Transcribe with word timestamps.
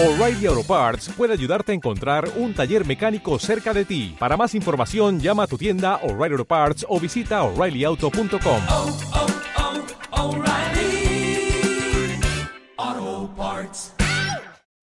O'Reilly 0.00 0.46
Auto 0.46 0.62
Parts 0.62 1.08
puede 1.16 1.32
ayudarte 1.32 1.72
a 1.72 1.74
encontrar 1.74 2.30
un 2.36 2.54
taller 2.54 2.86
mecánico 2.86 3.36
cerca 3.40 3.74
de 3.74 3.84
ti. 3.84 4.14
Para 4.16 4.36
más 4.36 4.54
información, 4.54 5.18
llama 5.18 5.42
a 5.42 5.46
tu 5.48 5.58
tienda 5.58 5.96
O'Reilly 6.04 6.34
Auto 6.34 6.44
Parts 6.44 6.86
o 6.88 7.00
visita 7.00 7.42
oreillyauto.com. 7.42 8.62
oh, 8.70 8.98
oh, 12.78 13.34
Parts. 13.36 13.92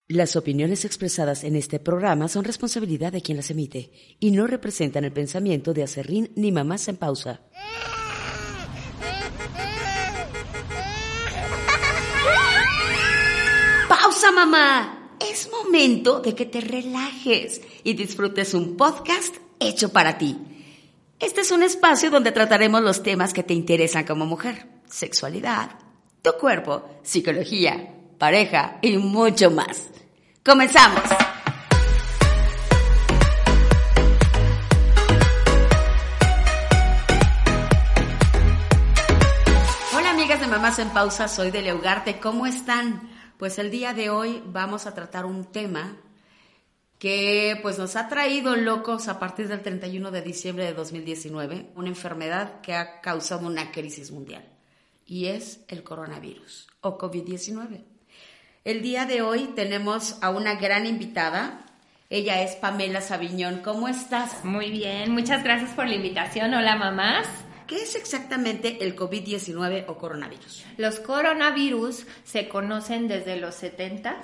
Las 0.06 0.36
opiniones 0.36 0.84
expresadas 0.84 1.44
en 1.44 1.56
este 1.56 1.80
programa 1.80 2.28
son 2.28 2.44
responsabilidad 2.44 3.10
de 3.10 3.22
quien 3.22 3.38
las 3.38 3.50
emite 3.50 3.92
y 4.20 4.32
no 4.32 4.46
representan 4.46 5.04
el 5.04 5.12
pensamiento 5.12 5.72
de 5.72 5.84
Acerrín 5.84 6.30
ni 6.36 6.52
Mamás 6.52 6.88
en 6.88 6.98
Pausa. 6.98 7.40
¡Pausa, 13.88 14.30
mamá! 14.30 15.05
Es 15.20 15.50
momento 15.50 16.20
de 16.20 16.34
que 16.34 16.44
te 16.44 16.60
relajes 16.60 17.62
y 17.84 17.94
disfrutes 17.94 18.52
un 18.52 18.76
podcast 18.76 19.34
hecho 19.58 19.90
para 19.90 20.18
ti. 20.18 20.36
Este 21.18 21.40
es 21.40 21.50
un 21.50 21.62
espacio 21.62 22.10
donde 22.10 22.32
trataremos 22.32 22.82
los 22.82 23.02
temas 23.02 23.32
que 23.32 23.42
te 23.42 23.54
interesan 23.54 24.04
como 24.04 24.26
mujer. 24.26 24.66
Sexualidad, 24.86 25.70
tu 26.20 26.32
cuerpo, 26.32 26.84
psicología, 27.02 27.94
pareja 28.18 28.78
y 28.82 28.98
mucho 28.98 29.50
más. 29.50 29.88
¡Comenzamos! 30.44 31.02
Hola 39.96 40.10
amigas 40.10 40.40
de 40.40 40.46
Mamás 40.46 40.78
en 40.78 40.90
Pausa, 40.90 41.26
soy 41.26 41.50
Delia 41.50 41.74
Ugarte. 41.74 42.20
¿Cómo 42.20 42.46
están? 42.46 43.15
Pues 43.38 43.58
el 43.58 43.70
día 43.70 43.92
de 43.92 44.08
hoy 44.08 44.42
vamos 44.46 44.86
a 44.86 44.94
tratar 44.94 45.26
un 45.26 45.44
tema 45.44 45.96
que 46.98 47.58
pues 47.60 47.78
nos 47.78 47.94
ha 47.94 48.08
traído 48.08 48.56
locos 48.56 49.08
a 49.08 49.18
partir 49.18 49.48
del 49.48 49.60
31 49.60 50.10
de 50.10 50.22
diciembre 50.22 50.64
de 50.64 50.72
2019, 50.72 51.66
una 51.74 51.88
enfermedad 51.88 52.62
que 52.62 52.74
ha 52.74 53.02
causado 53.02 53.46
una 53.46 53.72
crisis 53.72 54.10
mundial 54.10 54.42
y 55.04 55.26
es 55.26 55.60
el 55.68 55.82
coronavirus 55.82 56.66
o 56.80 56.96
COVID-19. 56.96 57.84
El 58.64 58.80
día 58.80 59.04
de 59.04 59.20
hoy 59.20 59.52
tenemos 59.54 60.16
a 60.22 60.30
una 60.30 60.54
gran 60.54 60.86
invitada. 60.86 61.66
Ella 62.08 62.42
es 62.42 62.56
Pamela 62.56 63.02
Sabiñón. 63.02 63.60
¿Cómo 63.62 63.86
estás? 63.86 64.44
Muy 64.44 64.70
bien, 64.70 65.12
muchas 65.12 65.44
gracias 65.44 65.72
por 65.72 65.86
la 65.86 65.94
invitación. 65.94 66.54
Hola 66.54 66.76
mamás. 66.76 67.28
¿Qué 67.66 67.82
es 67.82 67.96
exactamente 67.96 68.84
el 68.84 68.94
COVID-19 68.94 69.86
o 69.88 69.98
coronavirus? 69.98 70.64
Los 70.76 71.00
coronavirus 71.00 72.06
se 72.22 72.48
conocen 72.48 73.08
desde 73.08 73.36
los 73.38 73.56
70. 73.56 74.16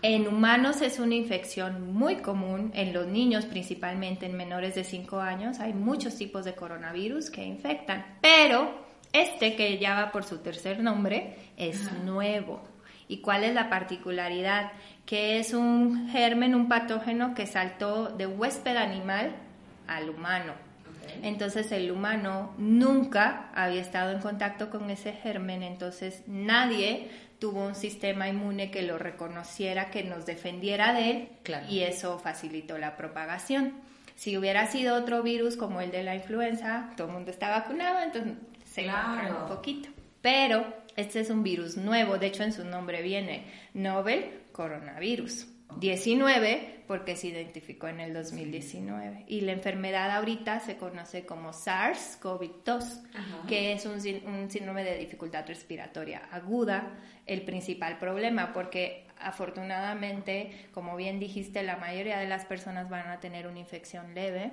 En 0.00 0.26
humanos 0.26 0.80
es 0.80 0.98
una 0.98 1.14
infección 1.14 1.92
muy 1.92 2.16
común, 2.16 2.70
en 2.74 2.94
los 2.94 3.06
niños 3.06 3.44
principalmente, 3.44 4.24
en 4.24 4.38
menores 4.38 4.74
de 4.74 4.84
5 4.84 5.20
años. 5.20 5.60
Hay 5.60 5.74
muchos 5.74 6.16
tipos 6.16 6.46
de 6.46 6.54
coronavirus 6.54 7.28
que 7.28 7.44
infectan, 7.44 8.18
pero 8.22 8.86
este 9.12 9.54
que 9.54 9.76
ya 9.78 9.94
va 9.94 10.10
por 10.10 10.24
su 10.24 10.38
tercer 10.38 10.80
nombre 10.80 11.36
es 11.58 11.92
nuevo. 12.04 12.62
¿Y 13.06 13.18
cuál 13.18 13.44
es 13.44 13.54
la 13.54 13.68
particularidad? 13.68 14.72
Que 15.04 15.38
es 15.38 15.52
un 15.52 16.08
germen, 16.08 16.54
un 16.54 16.68
patógeno 16.68 17.34
que 17.34 17.46
saltó 17.46 18.08
de 18.08 18.26
huésped 18.26 18.76
animal 18.76 19.36
al 19.86 20.08
humano. 20.08 20.67
Entonces 21.22 21.70
el 21.72 21.90
humano 21.90 22.54
nunca 22.58 23.50
había 23.54 23.80
estado 23.80 24.12
en 24.12 24.20
contacto 24.20 24.70
con 24.70 24.90
ese 24.90 25.12
germen, 25.12 25.62
entonces 25.62 26.22
nadie 26.26 27.08
tuvo 27.38 27.64
un 27.64 27.74
sistema 27.74 28.28
inmune 28.28 28.70
que 28.70 28.82
lo 28.82 28.98
reconociera, 28.98 29.90
que 29.90 30.02
nos 30.04 30.26
defendiera 30.26 30.92
de 30.92 31.10
él 31.10 31.28
Claro. 31.44 31.66
y 31.68 31.80
eso 31.80 32.18
facilitó 32.18 32.78
la 32.78 32.96
propagación. 32.96 33.74
Si 34.16 34.36
hubiera 34.36 34.66
sido 34.66 34.96
otro 34.96 35.22
virus 35.22 35.56
como 35.56 35.80
el 35.80 35.92
de 35.92 36.02
la 36.02 36.16
influenza, 36.16 36.90
todo 36.96 37.06
el 37.06 37.12
mundo 37.14 37.30
está 37.30 37.48
vacunado, 37.50 38.00
entonces 38.02 38.32
se 38.64 38.82
Claro. 38.84 39.42
un 39.42 39.48
poquito. 39.48 39.88
Pero 40.20 40.66
este 40.96 41.20
es 41.20 41.30
un 41.30 41.44
virus 41.44 41.76
nuevo, 41.76 42.18
de 42.18 42.26
hecho 42.26 42.42
en 42.42 42.52
su 42.52 42.64
nombre 42.64 43.02
viene 43.02 43.44
Novel 43.74 44.40
Coronavirus. 44.50 45.46
19 45.76 46.84
porque 46.86 47.16
se 47.16 47.28
identificó 47.28 47.88
en 47.88 48.00
el 48.00 48.14
2019 48.14 49.24
y 49.28 49.42
la 49.42 49.52
enfermedad 49.52 50.10
ahorita 50.10 50.60
se 50.60 50.76
conoce 50.76 51.26
como 51.26 51.50
SARS-CoV-2 51.50 53.46
que 53.46 53.72
es 53.72 53.84
un, 53.84 53.94
un 54.26 54.50
síndrome 54.50 54.84
de 54.84 54.96
dificultad 54.96 55.46
respiratoria 55.46 56.28
aguda 56.32 56.98
el 57.26 57.42
principal 57.42 57.98
problema 57.98 58.52
porque 58.52 59.06
afortunadamente 59.18 60.68
como 60.72 60.96
bien 60.96 61.20
dijiste 61.20 61.62
la 61.62 61.76
mayoría 61.76 62.18
de 62.18 62.28
las 62.28 62.46
personas 62.46 62.88
van 62.88 63.08
a 63.08 63.20
tener 63.20 63.46
una 63.46 63.58
infección 63.58 64.14
leve 64.14 64.52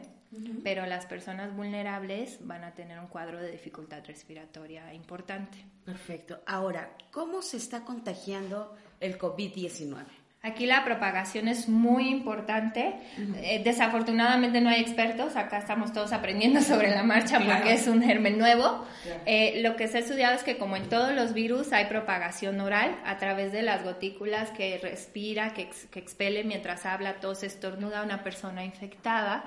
pero 0.64 0.86
las 0.86 1.06
personas 1.06 1.56
vulnerables 1.56 2.40
van 2.42 2.64
a 2.64 2.74
tener 2.74 3.00
un 3.00 3.08
cuadro 3.08 3.40
de 3.40 3.52
dificultad 3.52 4.04
respiratoria 4.06 4.94
importante. 4.94 5.66
Perfecto. 5.86 6.42
Ahora, 6.46 6.98
¿cómo 7.12 7.42
se 7.42 7.58
está 7.58 7.86
contagiando 7.86 8.76
el 9.00 9.18
COVID-19? 9.18 10.25
Aquí 10.46 10.66
la 10.68 10.84
propagación 10.86 11.48
es 11.48 11.68
muy 11.68 12.08
importante. 12.10 12.94
Eh, 13.42 13.62
desafortunadamente 13.64 14.62
no 14.62 14.70
hay 14.70 14.80
expertos, 14.82 15.36
acá 15.36 15.58
estamos 15.58 15.92
todos 15.92 16.14
aprendiendo 16.14 16.62
sobre 16.72 16.92
la 16.92 17.04
marcha 17.04 17.38
Claro. 17.40 17.54
porque 17.62 17.74
es 17.74 17.88
un 17.88 18.02
germen 18.04 18.38
nuevo. 18.38 18.86
Claro. 19.04 19.22
Eh, 19.26 19.62
lo 19.64 19.76
que 19.76 19.88
se 19.88 19.98
ha 19.98 20.02
estudiado 20.02 20.36
es 20.36 20.44
que 20.44 20.58
como 20.58 20.76
en 20.76 20.88
todos 20.88 21.14
los 21.14 21.34
virus 21.34 21.74
hay 21.74 21.86
propagación 21.86 22.60
oral 22.62 22.96
a 23.06 23.18
través 23.18 23.52
de 23.52 23.64
las 23.64 23.84
gotículas 23.84 24.52
que 24.52 24.78
respira, 24.82 25.54
que, 25.54 25.64
ex- 25.64 25.86
que 25.88 26.00
expele 26.00 26.44
mientras 26.44 26.86
habla, 26.86 27.16
tos, 27.16 27.44
estornuda 27.44 28.04
una 28.04 28.24
persona 28.24 28.64
infectada. 28.64 29.44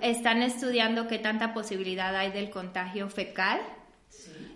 Están 0.00 0.42
estudiando 0.42 1.08
qué 1.08 1.18
tanta 1.18 1.52
posibilidad 1.52 2.16
hay 2.16 2.30
del 2.32 2.48
contagio 2.50 3.08
fecal 3.10 3.60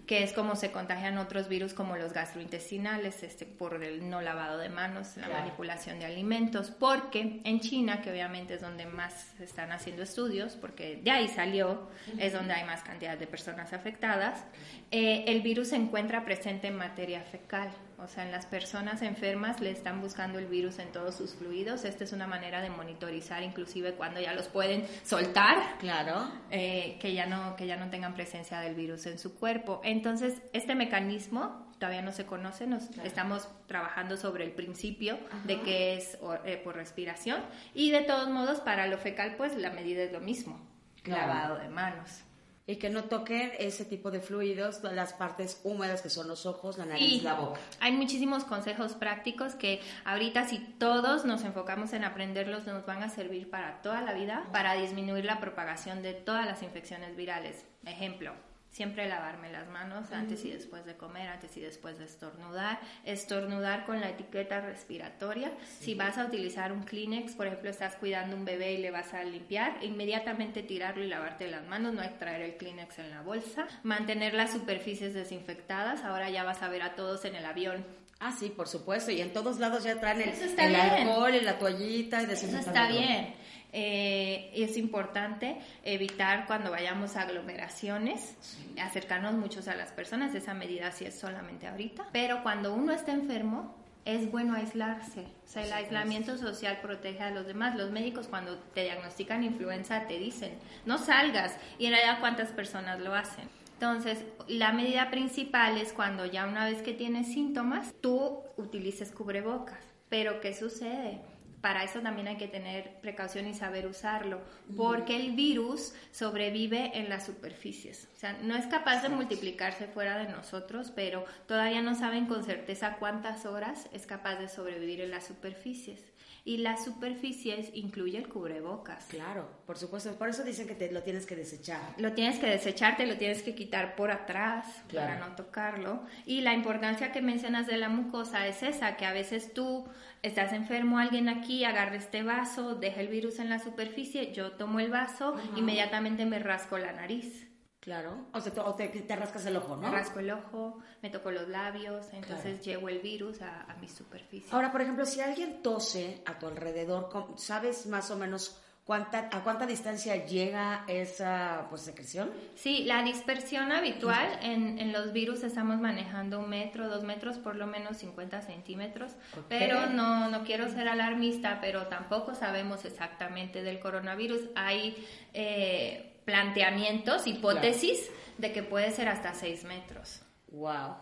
que 0.07 0.23
es 0.25 0.33
como 0.33 0.57
se 0.57 0.73
contagian 0.73 1.17
otros 1.19 1.49
virus 1.49 1.75
como 1.75 1.97
los 1.97 2.13
gastrointestinales, 2.13 3.23
este, 3.23 3.47
por 3.47 3.83
el 3.83 4.11
no 4.11 4.21
lavado 4.21 4.59
de 4.59 4.69
manos, 4.69 5.17
la 5.17 5.27
Claro. 5.27 5.41
manipulación 5.45 5.99
de 6.01 6.07
alimentos, 6.07 6.71
porque 6.71 7.41
en 7.45 7.61
China, 7.61 8.03
que 8.03 8.11
obviamente 8.11 8.55
es 8.55 8.61
donde 8.61 8.85
más 8.87 9.13
se 9.39 9.45
están 9.45 9.71
haciendo 9.73 10.03
estudios, 10.03 10.57
porque 10.57 10.97
de 11.03 11.11
ahí 11.11 11.29
salió, 11.29 11.89
es 12.19 12.33
donde 12.33 12.53
hay 12.53 12.65
más 12.65 12.83
cantidad 12.83 13.17
de 13.17 13.27
personas 13.27 13.73
afectadas, 13.73 14.45
eh, 14.91 15.25
el 15.29 15.41
virus 15.41 15.69
se 15.69 15.77
encuentra 15.77 16.25
presente 16.25 16.67
en 16.67 16.77
materia 16.77 17.23
fecal, 17.23 17.71
o 18.03 18.09
sea, 18.09 18.25
en 18.25 18.33
las 18.33 18.47
personas 18.47 19.01
enfermas 19.03 19.61
le 19.61 19.71
están 19.71 20.01
buscando 20.01 20.39
el 20.39 20.47
virus 20.47 20.79
en 20.79 20.91
todos 20.93 21.15
sus 21.15 21.35
fluidos, 21.35 21.85
esta 21.85 22.05
es 22.05 22.13
una 22.13 22.27
manera 22.27 22.61
de 22.61 22.71
monitorizar 22.71 23.43
inclusive 23.43 23.95
cuando 23.95 24.21
ya 24.21 24.33
los 24.33 24.49
pueden 24.49 24.87
soltar, 25.05 25.79
Claro. 25.79 26.29
eh, 26.51 26.99
que, 27.01 27.15
ya 27.15 27.27
no, 27.27 27.57
que 27.57 27.67
ya 27.67 27.77
no 27.77 27.91
tengan 27.91 28.15
presencia 28.15 28.61
del 28.61 28.75
virus 28.75 29.07
en 29.07 29.19
su 29.19 29.35
cuerpo. 29.39 29.81
Entonces, 29.85 30.43
este 30.53 30.75
mecanismo 30.75 31.71
todavía 31.79 32.03
no 32.03 32.13
se 32.13 32.27
conoce, 32.27 32.67
nos 32.67 32.91
estamos 33.05 33.49
trabajando 33.67 34.17
sobre 34.17 34.45
el 34.45 34.53
principio 34.53 35.19
de 35.45 35.61
que 35.63 35.97
es 35.97 36.17
eh, 36.45 36.61
por 36.63 36.77
respiración 36.77 37.43
y 37.75 37.91
de 37.91 38.03
todos 38.03 38.29
modos 38.29 38.61
para 38.61 38.87
lo 38.87 38.99
fecal 38.99 39.35
pues 39.37 39.57
la 39.57 39.71
medida 39.71 40.03
es 40.03 40.13
lo 40.13 40.21
mismo, 40.21 40.61
Claro. 41.03 41.27
lavado 41.27 41.59
de 41.59 41.69
manos. 41.69 42.23
Y 42.67 42.77
que 42.77 42.91
no 42.91 43.05
toquen 43.05 43.53
ese 43.59 43.85
tipo 43.85 44.11
de 44.11 44.21
fluidos, 44.21 44.83
las 44.85 45.13
partes 45.13 45.61
húmedas 45.65 46.01
que 46.01 46.11
son 46.11 46.29
los 46.29 46.47
ojos, 46.47 46.79
la 46.79 46.87
nariz, 46.87 47.23
la 47.23 47.35
boca. 47.35 47.61
hay 47.81 47.93
muchísimos 47.93 48.45
consejos 48.45 48.93
prácticos 48.93 49.55
que 49.55 49.81
ahorita 50.05 50.47
si 50.47 50.59
todos 50.59 51.25
nos 51.25 51.43
enfocamos 51.45 51.93
en 51.93 52.05
aprenderlos 52.05 52.67
nos 52.67 52.87
van 52.87 53.03
a 53.03 53.09
servir 53.09 53.51
para 53.51 53.83
toda 53.83 54.01
la 54.01 54.13
vida, 54.13 54.49
para 54.53 54.75
disminuir 54.75 55.25
la 55.25 55.41
propagación 55.41 56.03
de 56.03 56.15
todas 56.15 56.47
las 56.47 56.63
infecciones 56.63 57.17
virales. 57.17 57.65
Ejemplo, 57.85 58.33
siempre 58.73 59.07
lavarme 59.07 59.53
las 59.53 59.69
manos 59.69 60.11
antes 60.13 60.45
y 60.45 60.51
después 60.51 60.85
de 60.85 60.97
comer, 60.97 61.29
antes 61.29 61.57
y 61.57 61.61
después 61.61 61.99
de 61.99 62.07
estornudar, 62.07 62.81
estornudar 63.05 63.85
con 63.85 64.01
la 64.01 64.09
etiqueta 64.09 64.61
respiratoria. 64.61 65.53
Si 65.81 65.95
vas 65.95 66.19
a 66.19 66.25
utilizar 66.25 66.73
un 66.73 66.83
Kleenex, 66.83 67.35
por 67.35 67.47
ejemplo, 67.47 67.71
estás 67.71 67.97
cuidando 67.97 68.35
un 68.35 68.45
bebé 68.45 68.73
y 68.73 68.79
le 68.79 68.91
vas 68.91 69.13
a 69.15 69.23
limpiar, 69.25 69.77
inmediatamente 69.83 70.63
tirarlo 70.63 71.05
y 71.05 71.09
lavarte 71.09 71.49
las 71.49 71.67
manos, 71.67 71.93
no 71.93 72.01
hay 72.01 72.09
que 72.09 72.19
traer 72.19 72.41
el 72.43 72.57
Kleenex 72.57 72.99
en 72.99 73.11
la 73.11 73.21
bolsa. 73.21 73.69
Mantener 73.83 74.35
las 74.35 74.53
superficies 74.53 75.13
desinfectadas, 75.13 76.03
ahora 76.03 76.31
ya 76.31 76.43
vas 76.43 76.63
a 76.63 76.69
ver 76.69 76.83
a 76.83 76.95
todos 76.95 77.25
en 77.27 77.37
el 77.37 77.45
avión 77.45 77.85
Ah, 78.25 78.31
sí, 78.31 78.51
por 78.51 78.69
supuesto. 78.69 79.11
Y 79.11 79.21
en 79.21 79.33
todos 79.33 79.59
lados 79.59 79.83
ya 79.83 79.99
traen 79.99 80.21
el, 80.21 80.29
el 80.29 80.75
alcohol 80.77 81.35
y 81.35 81.41
la 81.41 81.59
toallita 81.59 82.23
y 82.23 82.27
Eso 82.27 82.47
está 82.57 82.87
bien. 82.87 83.35
Eh, 83.73 84.51
es 84.55 84.77
importante 84.77 85.57
evitar 85.83 86.47
cuando 86.47 86.71
vayamos 86.71 87.17
a 87.17 87.23
aglomeraciones, 87.23 88.37
acercarnos 88.81 89.33
muchos 89.35 89.67
a 89.67 89.75
las 89.75 89.93
personas, 89.93 90.35
esa 90.35 90.53
medida 90.53 90.93
sí 90.93 91.07
es 91.07 91.19
solamente 91.19 91.67
ahorita, 91.67 92.09
pero 92.13 92.43
cuando 92.43 92.75
uno 92.75 92.93
está 92.93 93.13
enfermo 93.13 93.75
es 94.05 94.31
bueno 94.31 94.55
aislarse, 94.55 95.21
o 95.21 95.49
sea, 95.49 95.65
el 95.65 95.73
aislamiento 95.73 96.37
social 96.37 96.81
protege 96.83 97.23
a 97.23 97.31
los 97.31 97.47
demás. 97.47 97.77
Los 97.77 97.93
médicos 97.93 98.27
cuando 98.27 98.59
te 98.59 98.83
diagnostican 98.83 99.45
influenza 99.45 100.07
te 100.07 100.19
dicen, 100.19 100.59
no 100.85 100.99
salgas, 100.99 101.57
y 101.79 101.87
en 101.87 101.93
realidad 101.93 102.19
cuántas 102.21 102.49
personas 102.51 103.01
lo 103.01 103.15
hacen. 103.15 103.49
Entonces, 103.75 104.25
la 104.49 104.73
medida 104.73 105.11
principal 105.11 105.79
es 105.79 105.93
cuando 105.93 106.27
ya 106.27 106.47
una 106.47 106.65
vez 106.65 106.83
que 106.83 106.93
tienes 106.93 107.29
síntomas, 107.29 107.93
tú 108.01 108.41
utilices 108.57 109.11
cubrebocas. 109.11 109.81
Pero 110.09 110.41
¿qué 110.41 110.55
sucede? 110.55 111.21
Para 111.63 111.85
eso 111.85 112.01
también 112.01 112.27
hay 112.27 112.37
que 112.37 112.49
tener 112.49 113.01
precaución 113.01 113.47
y 113.47 113.55
saber 113.55 113.87
usarlo, 113.87 114.41
porque 114.77 115.15
el 115.15 115.33
virus 115.37 115.95
sobrevive 116.11 116.99
en 116.99 117.09
las 117.09 117.25
superficies. 117.25 118.09
O 118.17 118.19
sea, 118.19 118.33
no 118.43 118.57
es 118.57 118.67
capaz 118.67 119.03
de 119.03 119.09
multiplicarse 119.09 119.87
fuera 119.87 120.19
de 120.19 120.29
nosotros, 120.29 120.93
pero 120.95 121.25
todavía 121.47 121.81
no 121.81 121.95
saben 121.95 122.27
con 122.27 122.43
certeza 122.43 122.97
cuántas 122.99 123.47
horas 123.47 123.89
es 123.93 124.07
capaz 124.07 124.37
de 124.37 124.49
sobrevivir 124.49 125.03
en 125.03 125.13
las 125.13 125.25
superficies. 125.25 126.12
Y 126.45 126.59
las 126.59 126.85
superficies 126.85 127.71
incluye 127.73 128.19
el 128.19 128.29
cubrebocas. 128.29 129.05
Claro, 129.07 129.49
por 129.65 129.79
supuesto. 129.79 130.13
Por 130.17 130.29
eso 130.29 130.43
dicen 130.43 130.67
que 130.67 130.75
te 130.75 130.91
lo 130.91 131.03
tienes 131.03 131.25
que 131.25 131.37
desechar. 131.37 131.81
Lo 131.99 132.13
tienes 132.15 132.41
que 132.41 132.47
desechar, 132.47 132.97
te 132.97 133.07
lo 133.07 133.17
tienes 133.17 133.43
que 133.43 133.55
quitar 133.55 133.95
por 133.95 134.11
atrás 134.11 134.67
para 134.93 135.19
no 135.19 135.37
tocarlo. 135.37 136.05
Y 136.27 136.41
la 136.41 136.53
importancia 136.53 137.13
que 137.13 137.23
mencionas 137.23 137.69
de 137.69 137.77
la 137.77 137.89
mucosa 137.89 138.47
es 138.49 138.63
esa, 138.65 138.97
que 138.97 139.07
a 139.07 139.13
veces 139.13 139.53
tú 139.55 139.87
estás 140.23 140.53
enfermo, 140.53 140.99
alguien 140.99 141.29
aquí 141.29 141.65
agarra 141.65 141.97
este 141.97 142.23
vaso, 142.25 142.75
deja 142.75 143.01
el 143.01 143.09
virus 143.09 143.39
en 143.39 143.49
la 143.49 143.61
superficie, 143.61 144.33
yo 144.33 144.53
tomo 144.53 144.81
el 144.81 144.91
vaso, 144.91 145.37
inmediatamente 145.57 146.25
me 146.27 146.39
rasco 146.41 146.77
la 146.79 146.93
nariz. 146.93 147.52
Claro, 147.83 148.27
o, 148.33 148.41
sea, 148.41 148.53
te, 148.77 149.17
rascas 149.17 149.45
el 149.47 149.57
ojo, 149.57 149.75
¿no? 149.75 149.83
Me 149.83 149.91
rasco 149.91 150.21
el 150.21 150.31
ojo, 150.31 150.79
me 151.03 151.11
toco 151.11 151.33
los 151.33 151.49
labios, 151.49 152.07
entonces 152.13 152.65
llevo 152.65 152.89
el 152.89 153.01
virus 153.01 153.43
a, 153.43 153.63
a 153.63 153.75
mi 153.79 153.89
superficie. 153.89 154.49
Ahora, 154.53 154.71
por 154.71 154.83
ejemplo, 154.83 155.05
si 155.05 155.21
alguien 155.21 155.63
tose 155.63 156.23
a 156.25 156.39
tu 156.39 156.47
alrededor, 156.47 157.11
¿sabes 157.37 157.87
más 157.87 158.13
o 158.13 158.17
menos 158.17 158.63
¿Cuánta, 158.85 159.29
¿A 159.31 159.45
cuánta 159.45 159.65
distancia 159.65 160.27
llega 160.27 160.85
esa 160.89 161.67
pues, 161.71 161.83
secreción? 161.83 162.33
Sí, 162.57 162.83
la 162.83 163.05
dispersión 163.05 163.71
habitual 163.71 164.41
en, 164.43 164.77
en, 164.81 164.93
los 164.93 165.13
virus 165.13 165.45
estamos 165.45 165.79
manejando 165.79 166.41
un 166.41 166.49
metro, 166.49 166.89
dos 166.89 167.05
metros, 167.05 167.39
por 167.39 167.55
lo 167.55 167.69
menos 167.69 167.99
50 167.99 168.43
centímetros, 168.43 169.13
pero 169.49 169.87
no, 169.87 170.29
no 170.31 170.43
quiero 170.43 170.69
ser 170.69 170.89
alarmista, 170.89 171.59
pero 171.61 171.87
tampoco 171.87 172.35
sabemos 172.35 172.85
exactamente 172.85 173.63
del 173.63 173.79
coronavirus. 173.79 174.41
Hay 174.57 175.07
eh, 175.33 176.12
planteamientos, 176.25 177.27
hipótesis 177.27 178.11
de 178.39 178.53
que 178.53 178.63
puede 178.63 178.91
ser 178.91 179.09
hasta 179.09 179.35
6 179.35 179.65
metros. 179.65 180.21
Wow. 180.49 180.97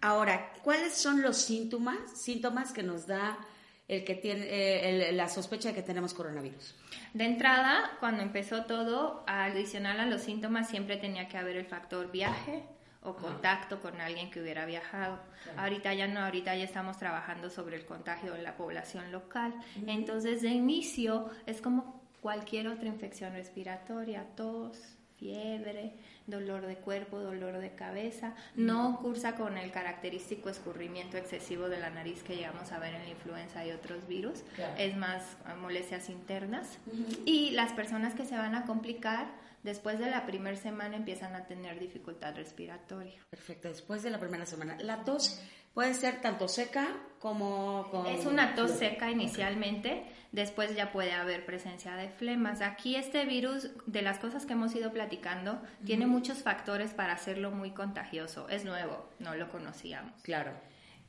Ahora, 0.00 0.52
¿cuáles 0.62 0.94
son 0.94 1.22
los 1.22 1.36
síntomas, 1.36 1.98
síntomas 2.14 2.72
que 2.72 2.82
nos 2.82 3.06
da 3.06 3.38
el 3.86 4.04
que 4.04 4.14
tiene 4.14 4.46
eh, 4.48 5.12
la 5.12 5.28
sospecha 5.28 5.70
de 5.70 5.74
que 5.74 5.82
tenemos 5.82 6.14
coronavirus? 6.14 6.74
De 7.12 7.24
entrada, 7.24 7.96
cuando 8.00 8.22
empezó 8.22 8.64
todo, 8.64 9.24
adicional 9.26 10.00
a 10.00 10.06
los 10.06 10.22
síntomas, 10.22 10.68
siempre 10.68 10.96
tenía 10.96 11.28
que 11.28 11.36
haber 11.36 11.56
el 11.56 11.66
factor 11.66 12.10
viaje 12.10 12.64
o 13.02 13.14
contacto 13.14 13.80
con 13.80 14.00
alguien 14.00 14.30
que 14.30 14.40
hubiera 14.40 14.64
viajado. 14.66 15.18
Ahorita 15.56 15.92
ya 15.94 16.06
no, 16.06 16.20
ahorita 16.20 16.54
ya 16.54 16.64
estamos 16.64 16.98
trabajando 16.98 17.50
sobre 17.50 17.76
el 17.76 17.84
contagio 17.84 18.34
en 18.34 18.44
la 18.44 18.56
población 18.56 19.10
local. 19.10 19.54
Entonces, 19.86 20.42
de 20.42 20.50
inicio, 20.50 21.30
es 21.46 21.60
como 21.60 21.99
cualquier 22.20 22.68
otra 22.68 22.88
infección 22.88 23.32
respiratoria, 23.32 24.24
tos, 24.36 24.96
fiebre, 25.20 25.92
dolor 26.26 26.66
de 26.66 26.76
cuerpo, 26.76 27.20
dolor 27.20 27.58
de 27.58 27.74
cabeza. 27.74 28.34
No 28.56 28.98
cursa 29.00 29.36
con 29.36 29.58
el 29.58 29.70
característico 29.70 30.48
escurrimiento 30.48 31.18
excesivo 31.18 31.68
de 31.68 31.78
la 31.78 31.90
nariz 31.90 32.22
que 32.22 32.36
llegamos 32.36 32.72
a 32.72 32.78
ver 32.78 32.94
en 32.94 33.02
la 33.04 33.10
influenza 33.10 33.64
y 33.66 33.70
otros 33.70 34.08
virus. 34.08 34.42
Es 34.78 34.96
más 34.96 35.36
ah, 35.44 35.54
molestias 35.54 36.08
internas. 36.08 36.78
Y 37.26 37.50
las 37.50 37.72
personas 37.72 38.14
que 38.14 38.24
se 38.24 38.36
van 38.36 38.54
a 38.54 38.64
complicar 38.64 39.28
después 39.62 39.98
de 39.98 40.10
la 40.10 40.24
primera 40.24 40.56
semana 40.56 40.96
empiezan 40.96 41.34
a 41.34 41.44
tener 41.46 41.78
dificultad 41.78 42.34
respiratoria. 42.34 43.20
Perfecto, 43.28 43.68
después 43.68 44.02
de 44.02 44.10
la 44.10 44.18
primera 44.18 44.46
semana. 44.46 44.78
La 44.80 45.04
tos 45.04 45.42
puede 45.74 45.94
ser 45.94 46.20
tanto 46.22 46.48
seca 46.48 46.96
como... 47.18 47.88
Con... 47.90 48.06
Es 48.06 48.24
una 48.24 48.54
tos 48.54 48.70
seca 48.70 49.10
inicialmente, 49.10 50.04
después 50.32 50.74
ya 50.74 50.92
puede 50.92 51.12
haber 51.12 51.44
presencia 51.44 51.94
de 51.96 52.08
flemas. 52.08 52.60
Aquí 52.62 52.96
este 52.96 53.24
virus, 53.24 53.70
de 53.86 54.02
las 54.02 54.18
cosas 54.18 54.46
que 54.46 54.52
hemos 54.52 54.74
ido 54.74 54.92
platicando, 54.92 55.60
tiene 55.84 56.06
muchos 56.06 56.38
factores 56.38 56.92
para 56.92 57.12
hacerlo 57.12 57.50
muy 57.50 57.70
contagioso. 57.72 58.48
Es 58.48 58.64
nuevo, 58.64 59.08
no 59.18 59.34
lo 59.34 59.50
conocíamos. 59.50 60.20
Claro. 60.22 60.52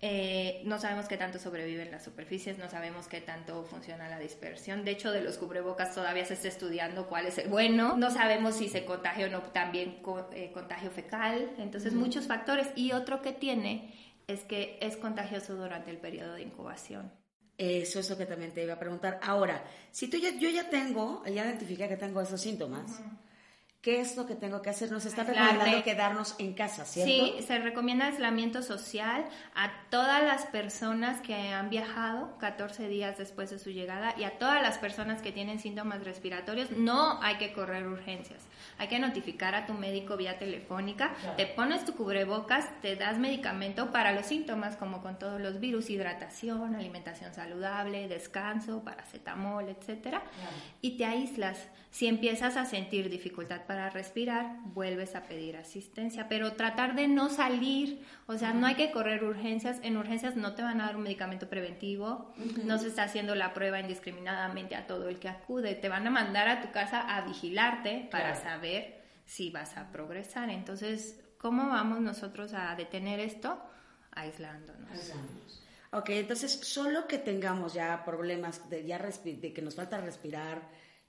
Eh, 0.04 0.64
no 0.66 0.80
sabemos 0.80 1.08
qué 1.08 1.16
tanto 1.16 1.38
sobreviven 1.38 1.92
las 1.92 2.04
superficies, 2.04 2.58
no 2.58 2.68
sabemos 2.68 3.08
qué 3.08 3.22
tanto 3.22 3.64
funciona 3.66 4.10
la 4.10 4.18
dispersión. 4.18 4.84
De 4.84 4.92
hecho, 4.92 5.12
de 5.12 5.22
los 5.22 5.38
cubrebocas 5.38 5.94
todavía 5.94 6.26
se 6.26 6.34
está 6.34 6.48
estudiando 6.48 7.06
cuál 7.08 7.28
es 7.28 7.38
el 7.38 7.50
bueno. 7.50 7.96
No 7.98 8.10
sabemos 8.10 8.56
si 8.56 8.68
se 8.68 8.84
contagia 8.84 9.28
o 9.28 9.30
no 9.30 9.42
también 9.42 10.00
eh, 10.34 10.52
contagio 10.54 10.90
fecal. 10.90 11.52
Entonces, 11.60 11.94
muchos 11.94 12.26
factores. 12.26 12.68
Y 12.76 12.94
otro 12.94 13.22
que 13.22 13.32
tiene 13.32 13.94
es 14.26 14.42
que 14.42 14.80
es 14.82 14.98
contagioso 14.98 15.56
durante 15.56 15.92
el 15.92 15.98
periodo 15.98 16.34
de 16.34 16.42
incubación. 16.42 17.12
Eso 17.62 18.00
es 18.00 18.10
lo 18.10 18.18
que 18.18 18.26
también 18.26 18.52
te 18.52 18.64
iba 18.64 18.74
a 18.74 18.80
preguntar. 18.80 19.20
Ahora, 19.22 19.64
si 19.92 20.08
tú 20.08 20.18
ya, 20.18 20.32
yo 20.32 20.50
ya 20.50 20.68
tengo, 20.68 21.24
ya 21.28 21.46
identifiqué 21.46 21.88
que 21.88 21.96
tengo 21.96 22.20
esos 22.20 22.42
síntomas, 22.42 23.00
¿Qué 23.82 24.00
es 24.00 24.16
lo 24.16 24.28
que 24.28 24.36
tengo 24.36 24.62
que 24.62 24.70
hacer? 24.70 24.92
Nos 24.92 25.08
está 25.08 25.24
recomendando 25.24 25.84
quedarnos 25.84 26.36
en 26.38 26.54
casa, 26.54 26.86
¿cierto? 26.86 27.12
Sí, 27.12 27.44
se 27.44 27.58
recomienda 27.58 28.06
aislamiento 28.06 28.62
social 28.62 29.26
a 29.56 29.72
todas 29.90 30.24
las 30.24 30.46
personas 30.46 31.20
que 31.22 31.34
han 31.34 31.72
viajado 31.72 32.38
14 32.38 32.88
días 32.88 33.18
después 33.18 33.50
de 33.50 33.58
su 33.58 33.72
llegada 33.72 34.14
y 34.20 34.24
a 34.26 34.38
todas 34.38 34.62
las 34.62 34.78
personas 34.78 35.24
que 35.24 35.32
tienen 35.32 35.60
síntomas 35.60 36.04
respiratorios. 36.04 36.70
No 36.70 37.20
hay 37.24 37.38
que 37.38 37.54
correr 37.54 37.88
urgencias. 37.88 38.44
Hay 38.78 38.88
que 38.88 39.00
notificar 39.00 39.56
a 39.56 39.66
tu 39.66 39.74
médico 39.74 40.16
vía 40.16 40.38
telefónica. 40.38 41.16
Te 41.36 41.48
pones 41.48 41.84
tu 41.84 41.96
cubrebocas, 41.96 42.70
te 42.82 42.96
das 42.96 43.18
medicamento 43.18 43.92
para 43.92 44.12
los 44.12 44.28
síntomas, 44.28 44.76
como 44.76 45.02
con 45.02 45.18
todos 45.18 45.42
los 45.42 45.60
virus, 45.60 45.90
hidratación, 45.90 46.76
alimentación 46.76 47.34
saludable, 47.34 48.08
descanso, 48.08 48.84
paracetamol, 48.84 49.70
etcétera, 49.70 50.22
y 50.82 50.98
te 50.98 51.06
aíslas. 51.06 51.68
Si 51.90 52.08
empiezas 52.08 52.56
a 52.56 52.66
sentir 52.66 53.10
dificultad 53.10 53.62
para 53.72 53.90
respirar, 53.90 54.58
vuelves 54.66 55.16
a 55.16 55.24
pedir 55.24 55.56
asistencia, 55.56 56.28
pero 56.28 56.56
tratar 56.56 56.94
de 56.94 57.08
no 57.08 57.30
salir, 57.30 58.06
o 58.28 58.38
sea, 58.38 58.52
no 58.52 58.68
hay 58.68 58.76
que 58.76 58.92
correr 58.92 59.24
urgencias, 59.24 59.80
en 59.82 59.96
urgencias 59.96 60.36
no 60.36 60.56
te 60.56 60.62
van 60.62 60.82
a 60.82 60.88
dar 60.88 60.98
un 60.98 61.04
medicamento 61.04 61.48
preventivo, 61.48 62.34
no 62.66 62.78
se 62.80 62.90
está 62.90 63.04
haciendo 63.04 63.34
la 63.34 63.54
prueba 63.54 63.80
indiscriminadamente 63.80 64.76
a 64.76 64.88
todo 64.88 65.08
el 65.08 65.20
que 65.20 65.30
acude, 65.30 65.74
te 65.76 65.88
van 65.88 66.06
a 66.06 66.10
mandar 66.10 66.50
a 66.50 66.62
tu 66.62 66.70
casa 66.74 67.16
a 67.16 67.22
vigilarte 67.22 68.10
para 68.12 68.36
saber 68.36 69.06
si 69.24 69.52
vas 69.52 69.78
a 69.78 69.90
progresar. 69.90 70.50
Entonces, 70.50 71.24
¿cómo 71.38 71.70
vamos 71.70 72.02
nosotros 72.02 72.54
a 72.54 72.76
detener 72.76 73.22
esto? 73.22 73.58
Aislándonos. 74.12 74.92
Aislándonos. 74.92 75.64
Ok, 75.94 76.10
entonces 76.10 76.52
solo 76.52 77.08
que 77.08 77.20
tengamos 77.20 77.74
ya 77.74 78.04
problemas 78.04 78.70
de, 78.70 78.86
ya 78.86 78.98
de 79.00 79.54
que 79.54 79.62
nos 79.62 79.76
falta 79.76 80.02
respirar, 80.02 80.62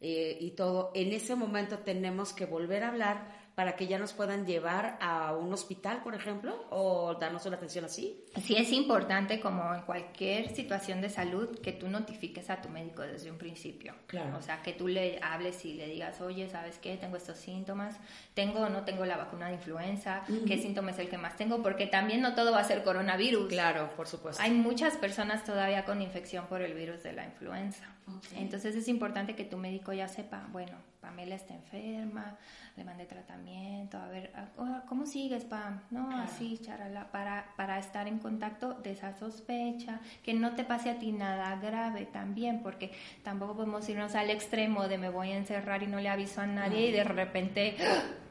eh, 0.02 0.36
y 0.40 0.50
todo, 0.50 0.90
en 0.94 1.12
ese 1.12 1.36
momento 1.36 1.78
tenemos 1.78 2.32
que 2.32 2.44
volver 2.44 2.82
a 2.82 2.88
hablar 2.88 3.42
para 3.54 3.76
que 3.76 3.86
ya 3.86 3.98
nos 3.98 4.14
puedan 4.14 4.46
llevar 4.46 4.96
a 5.00 5.34
un 5.34 5.52
hospital, 5.52 6.02
por 6.02 6.14
ejemplo, 6.14 6.66
o 6.70 7.14
darnos 7.14 7.44
una 7.44 7.56
atención 7.56 7.84
así? 7.84 8.24
Sí, 8.42 8.56
es 8.56 8.72
importante, 8.72 9.40
como 9.40 9.74
en 9.74 9.82
cualquier 9.82 10.48
situación 10.48 11.02
de 11.02 11.10
salud, 11.10 11.60
que 11.60 11.72
tú 11.72 11.88
notifiques 11.88 12.48
a 12.48 12.62
tu 12.62 12.70
médico 12.70 13.02
desde 13.02 13.30
un 13.30 13.36
principio. 13.36 13.94
Claro. 14.06 14.38
O 14.38 14.42
sea, 14.42 14.62
que 14.62 14.72
tú 14.72 14.88
le 14.88 15.18
hables 15.22 15.64
y 15.66 15.74
le 15.74 15.86
digas, 15.86 16.20
oye, 16.22 16.48
¿sabes 16.48 16.78
qué? 16.78 16.96
Tengo 16.96 17.18
estos 17.18 17.36
síntomas, 17.36 18.00
tengo 18.32 18.60
o 18.60 18.68
no 18.70 18.84
tengo 18.84 19.04
la 19.04 19.18
vacuna 19.18 19.48
de 19.48 19.54
influenza, 19.54 20.22
¿qué 20.46 20.58
síntoma 20.58 20.92
es 20.92 20.98
el 20.98 21.10
que 21.10 21.18
más 21.18 21.36
tengo? 21.36 21.62
Porque 21.62 21.86
también 21.86 22.22
no 22.22 22.34
todo 22.34 22.52
va 22.52 22.60
a 22.60 22.64
ser 22.64 22.82
coronavirus. 22.82 23.48
Claro, 23.48 23.90
por 23.96 24.08
supuesto. 24.08 24.42
Hay 24.42 24.52
muchas 24.52 24.96
personas 24.96 25.44
todavía 25.44 25.84
con 25.84 26.00
infección 26.00 26.46
por 26.46 26.62
el 26.62 26.72
virus 26.72 27.02
de 27.02 27.12
la 27.12 27.26
influenza. 27.26 27.94
Entonces 28.36 28.74
es 28.74 28.88
importante 28.88 29.34
que 29.34 29.44
tu 29.44 29.56
médico 29.56 29.92
ya 29.92 30.08
sepa, 30.08 30.46
bueno, 30.52 30.72
Pamela 31.00 31.34
está 31.34 31.54
enferma, 31.54 32.36
le 32.76 32.84
mandé 32.84 33.06
tratamiento, 33.06 33.98
a 33.98 34.08
ver, 34.08 34.32
ah, 34.34 34.82
¿cómo 34.88 35.06
sigues, 35.06 35.44
Pam? 35.44 35.80
No, 35.90 36.16
así, 36.16 36.58
charala, 36.58 37.10
para, 37.10 37.52
para 37.56 37.78
estar 37.78 38.08
en 38.08 38.18
contacto 38.18 38.74
de 38.74 38.92
esa 38.92 39.16
sospecha, 39.18 40.00
que 40.22 40.34
no 40.34 40.54
te 40.54 40.64
pase 40.64 40.90
a 40.90 40.98
ti 40.98 41.12
nada 41.12 41.56
grave 41.56 42.06
también, 42.06 42.62
porque 42.62 42.92
tampoco 43.22 43.54
podemos 43.56 43.88
irnos 43.88 44.14
al 44.14 44.30
extremo 44.30 44.88
de 44.88 44.98
me 44.98 45.10
voy 45.10 45.30
a 45.32 45.36
encerrar 45.36 45.82
y 45.82 45.86
no 45.86 46.00
le 46.00 46.08
aviso 46.08 46.40
a 46.40 46.46
nadie 46.46 46.88
y 46.88 46.92
de 46.92 47.04
repente... 47.04 47.76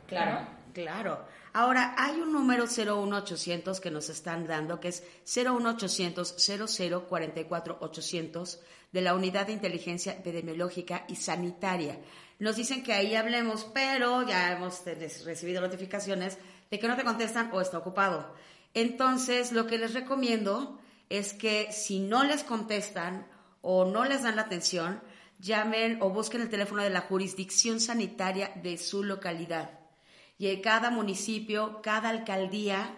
Claro, 0.08 0.46
claro. 0.74 1.26
Ahora, 1.54 1.96
hay 1.98 2.20
un 2.20 2.34
número 2.34 2.66
01800 2.66 3.80
que 3.80 3.92
nos 3.92 4.10
están 4.10 4.46
dando, 4.46 4.82
que 4.82 4.90
es 4.90 5.04
01800 5.26 6.36
0044 6.36 7.78
800 7.80 8.60
de 8.92 9.02
la 9.02 9.16
Unidad 9.16 9.48
de 9.48 9.54
Inteligencia 9.54 10.14
Epidemiológica 10.14 11.06
y 11.08 11.16
Sanitaria. 11.16 12.00
Nos 12.40 12.56
dicen 12.56 12.84
que 12.84 12.94
ahí 12.94 13.16
hablemos, 13.16 13.66
pero 13.74 14.28
ya 14.28 14.52
hemos 14.52 14.84
recibido 14.86 15.62
notificaciones 15.62 16.38
de 16.70 16.80
que 16.80 16.88
no 16.88 16.96
te 16.96 17.04
contestan 17.04 17.52
o 17.54 17.62
está 17.62 17.78
ocupado. 17.78 18.34
Entonces, 18.74 19.52
lo 19.52 19.68
que 19.68 19.78
les 19.78 19.94
recomiendo 19.94 20.80
es 21.10 21.34
que 21.34 21.72
si 21.72 22.00
no 22.00 22.24
les 22.24 22.44
contestan 22.44 23.28
o 23.62 23.86
no 23.86 24.06
les 24.06 24.24
dan 24.24 24.38
la 24.38 24.44
atención, 24.44 25.02
llamen 25.40 25.98
o 26.02 26.10
busquen 26.10 26.42
el 26.42 26.50
teléfono 26.50 26.84
de 26.84 26.90
la 26.90 27.02
jurisdicción 27.02 27.80
sanitaria 27.80 28.52
de 28.64 28.78
su 28.78 29.04
localidad. 29.04 29.80
Y 30.38 30.62
cada 30.62 30.90
municipio, 30.90 31.82
cada 31.84 32.10
alcaldía 32.10 32.96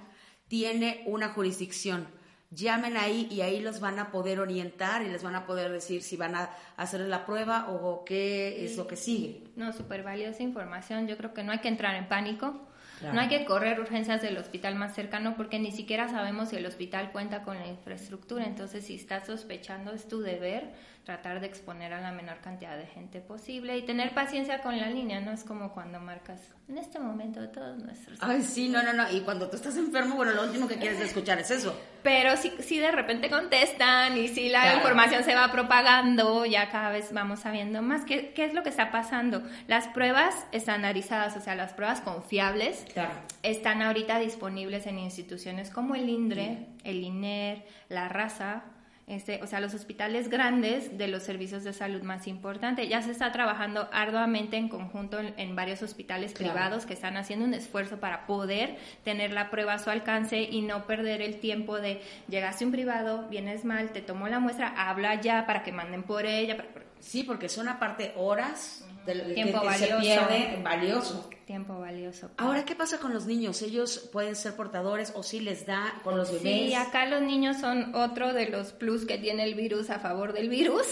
tiene 0.48 1.04
una 1.08 1.30
jurisdicción 1.30 2.08
llamen 2.56 2.98
ahí 2.98 3.28
y 3.32 3.42
ahí 3.42 3.60
los 3.60 3.80
van 3.80 4.00
a 4.00 4.12
poder 4.12 4.40
orientar 4.40 5.02
y 5.02 5.10
les 5.10 5.24
van 5.24 5.36
a 5.36 5.46
poder 5.46 5.72
decir 5.72 6.02
si 6.04 6.18
van 6.18 6.36
a 6.36 6.50
hacer 6.78 7.02
la 7.02 7.26
prueba 7.26 7.70
o 7.70 8.04
qué 8.06 8.66
es 8.66 8.78
lo 8.78 8.88
que 8.88 8.96
sigue. 8.96 9.44
No, 9.56 9.72
súper 9.74 10.04
valiosa 10.04 10.44
información. 10.44 11.08
Yo 11.08 11.18
creo 11.18 11.34
que 11.34 11.44
no 11.44 11.52
hay 11.52 11.60
que 11.60 11.68
entrar 11.68 11.96
en 11.96 12.08
pánico. 12.08 12.62
Claro. 13.00 13.16
No 13.16 13.22
hay 13.22 13.28
que 13.28 13.44
correr 13.44 13.80
urgencias 13.80 14.22
del 14.22 14.38
hospital 14.38 14.76
más 14.76 14.94
cercano 14.94 15.36
porque 15.36 15.60
ni 15.60 15.72
siquiera 15.72 16.08
sabemos 16.08 16.50
si 16.50 16.56
el 16.56 16.66
hospital 16.66 17.12
cuenta 17.12 17.44
con 17.44 17.58
la 17.58 17.68
infraestructura. 17.68 18.46
Entonces, 18.46 18.86
si 18.86 18.96
estás 18.96 19.26
sospechando, 19.26 19.92
es 19.92 20.08
tu 20.08 20.22
deber 20.22 20.72
tratar 21.04 21.42
de 21.42 21.48
exponer 21.48 21.94
a 21.94 22.00
la 22.00 22.12
menor 22.14 22.38
cantidad 22.40 22.78
de 22.78 22.86
gente 22.86 23.20
posible 23.20 23.78
y 23.78 23.82
tener 23.82 24.14
paciencia 24.14 24.62
con 24.62 24.80
la 24.80 24.88
línea. 24.90 25.20
No 25.20 25.32
es 25.32 25.44
como 25.44 25.74
cuando 25.74 26.00
marcas 26.00 26.40
en 26.70 26.78
este 26.78 26.98
momento 26.98 27.46
todos 27.50 27.78
nuestros. 27.78 28.18
Ay, 28.22 28.42
sí, 28.42 28.70
no, 28.70 28.82
no, 28.84 28.94
no. 28.94 29.12
Y 29.12 29.20
cuando 29.22 29.50
tú 29.50 29.58
estás 29.58 29.76
enfermo, 29.76 30.16
bueno, 30.16 30.32
lo 30.32 30.44
último 30.44 30.66
que 30.68 30.78
quieres 30.78 31.02
escuchar 31.02 31.40
es 31.40 31.52
eso. 31.52 31.78
Pero 32.04 32.38
si, 32.38 32.52
si 32.62 32.80
de 32.80 32.92
repente 32.92 33.30
contestan 33.30 34.18
y 34.18 34.30
si 34.30 34.48
la 34.50 34.62
Claro. 34.62 34.78
información 34.78 35.24
se 35.26 35.36
va 35.36 35.52
propagando, 35.52 36.46
ya 36.46 36.70
cada 36.70 36.90
vez 36.90 37.12
vamos 37.12 37.42
sabiendo 37.42 37.82
más 37.82 38.06
qué, 38.06 38.32
qué 38.34 38.46
es 38.46 38.54
lo 38.54 38.64
que 38.64 38.70
está 38.70 38.90
pasando. 38.92 39.44
Las 39.68 39.88
pruebas 39.90 40.34
estandarizadas, 40.54 41.36
o 41.36 41.42
sea, 41.42 41.56
las 41.56 41.74
pruebas 41.74 42.00
confiables, 42.02 42.86
Claro. 42.94 43.12
están 43.44 43.82
ahorita 43.82 44.20
disponibles 44.20 44.88
en 44.88 45.00
instituciones 45.00 45.70
como 45.70 45.96
el 45.96 46.08
INDRE, 46.08 46.68
el 46.86 47.04
INER, 47.04 47.66
la 47.90 48.08
RASA, 48.10 48.64
este, 49.06 49.42
o 49.44 49.48
sea, 49.48 49.60
los 49.60 49.74
hospitales 49.74 50.30
grandes 50.30 50.98
de 50.98 51.08
los 51.08 51.24
servicios 51.24 51.64
de 51.64 51.74
salud 51.74 52.02
más 52.04 52.28
importantes. 52.28 52.88
Ya 52.88 53.02
se 53.02 53.12
está 53.12 53.32
trabajando 53.32 53.90
arduamente 53.92 54.58
en 54.58 54.70
conjunto 54.70 55.20
en, 55.20 55.34
en 55.38 55.56
varios 55.56 55.82
hospitales 55.82 56.34
Claro. 56.34 56.54
privados 56.54 56.86
que 56.86 56.94
están 56.94 57.18
haciendo 57.18 57.46
un 57.46 57.54
esfuerzo 57.54 58.00
para 58.00 58.26
poder 58.26 58.78
tener 59.04 59.34
la 59.34 59.50
prueba 59.50 59.74
a 59.74 59.80
su 59.80 59.90
alcance 59.90 60.42
y 60.42 60.62
no 60.62 60.88
perder 60.88 61.22
el 61.22 61.40
tiempo 61.40 61.80
de 61.80 62.02
llegaste 62.30 62.64
a 62.64 62.68
un 62.68 62.72
privado, 62.72 63.28
vienes 63.30 63.66
mal, 63.66 63.90
te 63.92 64.02
tomó 64.02 64.28
la 64.30 64.40
muestra, 64.40 64.70
habla 64.90 65.20
ya 65.22 65.46
para 65.46 65.64
que 65.64 65.72
manden 65.72 66.04
por 66.04 66.26
ella. 66.26 66.56
para- 66.58 66.70
Sí, 67.00 67.24
porque 67.24 67.50
son 67.50 67.68
aparte 67.68 68.14
horas 68.16 68.88
de 69.06 69.16
lo 69.16 69.26
que- 69.26 69.34
Tiempo 69.34 69.62
que 69.62 69.74
se 69.74 69.90
valioso. 69.94 70.28
pierde, 70.28 70.62
valioso. 70.64 71.30
Tiempo 71.46 71.80
valioso. 71.80 72.32
Ahora, 72.38 72.64
¿qué 72.66 72.74
pasa 72.76 73.00
con 73.00 73.14
los 73.14 73.26
niños? 73.26 73.62
¿Ellos 73.62 74.10
pueden 74.14 74.36
ser 74.36 74.56
portadores 74.56 75.12
o 75.16 75.24
sí 75.24 75.40
les 75.42 75.66
da 75.66 75.94
con 76.04 76.18
los 76.18 76.32
bebés? 76.32 76.44
Sí, 76.70 76.74
acá 76.74 77.06
los 77.06 77.22
niños 77.22 77.58
son 77.58 77.94
otro 77.96 78.34
de 78.34 78.48
los 78.50 78.72
plus 78.72 79.06
que 79.06 79.18
tiene 79.18 79.44
el 79.44 79.56
virus 79.56 79.90
a 79.90 80.00
favor 80.00 80.32
del 80.34 80.48
virus, 80.50 80.88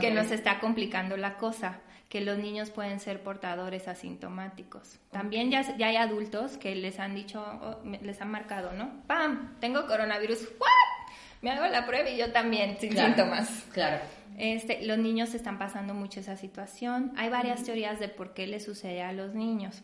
que 0.00 0.10
nos 0.10 0.30
está 0.32 0.58
complicando 0.58 1.16
la 1.16 1.36
cosa, 1.36 1.80
que 2.08 2.20
los 2.20 2.36
niños 2.36 2.70
pueden 2.70 2.98
ser 3.00 3.22
portadores 3.22 3.86
asintomáticos. 3.88 4.98
También 5.12 5.50
ya, 5.50 5.76
ya 5.76 5.86
hay 5.86 5.96
adultos 5.96 6.58
que 6.58 6.74
les 6.74 6.98
han 6.98 7.14
dicho, 7.14 7.80
les 8.02 8.20
han 8.20 8.30
marcado, 8.30 8.72
¿no? 8.72 9.02
¡Pam! 9.06 9.56
Tengo 9.60 9.86
coronavirus. 9.86 10.40
¿What? 10.58 11.01
Me 11.42 11.50
hago 11.50 11.66
la 11.66 11.84
prueba 11.86 12.08
y 12.08 12.16
yo 12.16 12.32
también, 12.32 12.78
sin 12.80 12.90
Claro, 12.92 13.08
síntomas. 13.08 13.48
Claro. 13.72 13.98
Este, 14.38 14.82
los 14.86 14.96
niños 14.98 15.34
están 15.34 15.58
pasando 15.58 15.92
mucho 15.92 16.20
esa 16.20 16.36
situación. 16.36 17.12
Hay 17.16 17.28
varias 17.28 17.64
teorías 17.64 18.00
de 18.00 18.08
por 18.08 18.32
qué 18.32 18.46
le 18.46 18.60
sucede 18.60 19.02
a 19.02 19.12
los 19.12 19.34
niños. 19.34 19.82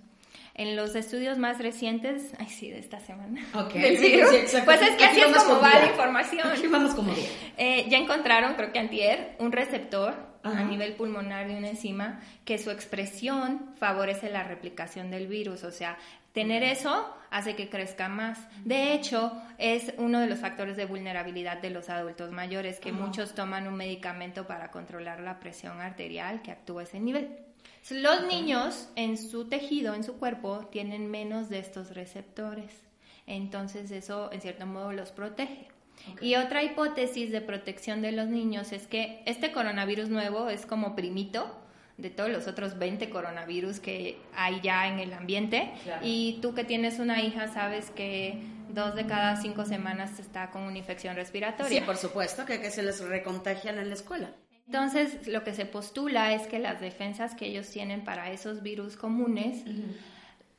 En 0.54 0.74
los 0.74 0.94
estudios 0.96 1.36
más 1.38 1.58
recientes, 1.58 2.32
ay 2.38 2.48
sí, 2.48 2.70
de 2.70 2.78
esta 2.78 2.98
semana, 3.00 3.44
Ok, 3.54 3.72
del 3.74 3.98
sí, 3.98 4.10
virus, 4.10 4.30
sí, 4.30 4.36
exacto. 4.36 4.64
pues 4.66 4.82
es 4.82 4.96
que 4.96 5.04
así 5.04 5.20
es 5.20 5.36
como 5.36 5.60
va 5.60 5.78
la 5.78 5.86
información. 5.86 6.48
Aquí 6.48 6.66
vamos 6.66 6.94
como. 6.94 7.12
Eh, 7.56 7.86
ya 7.88 7.98
encontraron, 7.98 8.54
creo 8.54 8.72
que 8.72 8.78
antier, 8.78 9.36
un 9.38 9.52
receptor 9.52 10.14
Ajá. 10.42 10.60
a 10.60 10.64
nivel 10.64 10.94
pulmonar 10.94 11.48
de 11.48 11.56
una 11.56 11.70
enzima 11.70 12.20
que 12.44 12.58
su 12.58 12.70
expresión 12.70 13.74
favorece 13.78 14.30
la 14.30 14.44
replicación 14.44 15.10
del 15.10 15.26
virus. 15.26 15.64
O 15.64 15.70
sea, 15.70 15.98
tener 16.32 16.62
eso 16.62 17.12
hace 17.30 17.56
que 17.56 17.68
crezca 17.68 18.08
más. 18.08 18.38
De 18.64 18.92
hecho, 18.94 19.32
es 19.58 19.92
uno 19.98 20.20
de 20.20 20.28
los 20.28 20.38
factores 20.38 20.76
de 20.76 20.86
vulnerabilidad 20.86 21.58
de 21.58 21.70
los 21.70 21.88
adultos 21.88 22.30
mayores, 22.30 22.80
que 22.80 22.92
muchos 22.92 23.34
toman 23.34 23.66
un 23.66 23.74
medicamento 23.74 24.46
para 24.46 24.70
controlar 24.70 25.20
la 25.20 25.40
presión 25.40 25.80
arterial 25.80 26.42
que 26.42 26.52
actúa 26.52 26.82
a 26.82 26.84
ese 26.84 27.00
nivel. 27.00 27.36
Los 27.90 28.26
niños 28.26 28.88
en 28.96 29.16
su 29.16 29.48
tejido, 29.48 29.94
en 29.94 30.04
su 30.04 30.18
cuerpo, 30.18 30.68
tienen 30.70 31.10
menos 31.10 31.48
de 31.48 31.58
estos 31.58 31.94
receptores. 31.94 32.72
Entonces 33.26 33.90
eso 33.90 34.30
en 34.32 34.40
cierto 34.40 34.66
modo 34.66 34.92
los 34.92 35.10
protege. 35.10 35.68
Y 36.20 36.36
otra 36.36 36.62
hipótesis 36.62 37.30
de 37.30 37.40
protección 37.40 38.02
de 38.02 38.12
los 38.12 38.28
niños 38.28 38.72
es 38.72 38.86
que 38.86 39.22
este 39.26 39.52
coronavirus 39.52 40.08
nuevo 40.08 40.48
es 40.48 40.66
como 40.66 40.94
primito 40.94 41.54
de 41.96 42.10
todos 42.10 42.30
los 42.30 42.46
otros 42.46 42.78
20 42.78 43.10
coronavirus 43.10 43.80
que 43.80 44.18
hay 44.34 44.60
ya 44.62 44.88
en 44.88 45.00
el 45.00 45.12
ambiente. 45.12 45.72
Claro. 45.84 46.00
Y 46.04 46.38
tú 46.40 46.54
que 46.54 46.64
tienes 46.64 46.98
una 46.98 47.20
hija 47.22 47.48
sabes 47.48 47.90
que 47.90 48.38
dos 48.70 48.94
de 48.94 49.06
cada 49.06 49.36
cinco 49.36 49.64
semanas 49.64 50.18
está 50.18 50.50
con 50.50 50.62
una 50.62 50.78
infección 50.78 51.16
respiratoria. 51.16 51.80
Sí, 51.80 51.84
por 51.84 51.96
supuesto, 51.96 52.46
que, 52.46 52.60
que 52.60 52.70
se 52.70 52.82
les 52.82 53.00
recontagian 53.00 53.78
en 53.78 53.88
la 53.88 53.94
escuela. 53.94 54.30
Entonces, 54.66 55.26
lo 55.26 55.44
que 55.44 55.54
se 55.54 55.64
postula 55.64 56.34
es 56.34 56.46
que 56.46 56.58
las 56.58 56.80
defensas 56.80 57.34
que 57.34 57.46
ellos 57.46 57.68
tienen 57.70 58.04
para 58.04 58.30
esos 58.30 58.62
virus 58.62 58.96
comunes, 58.96 59.64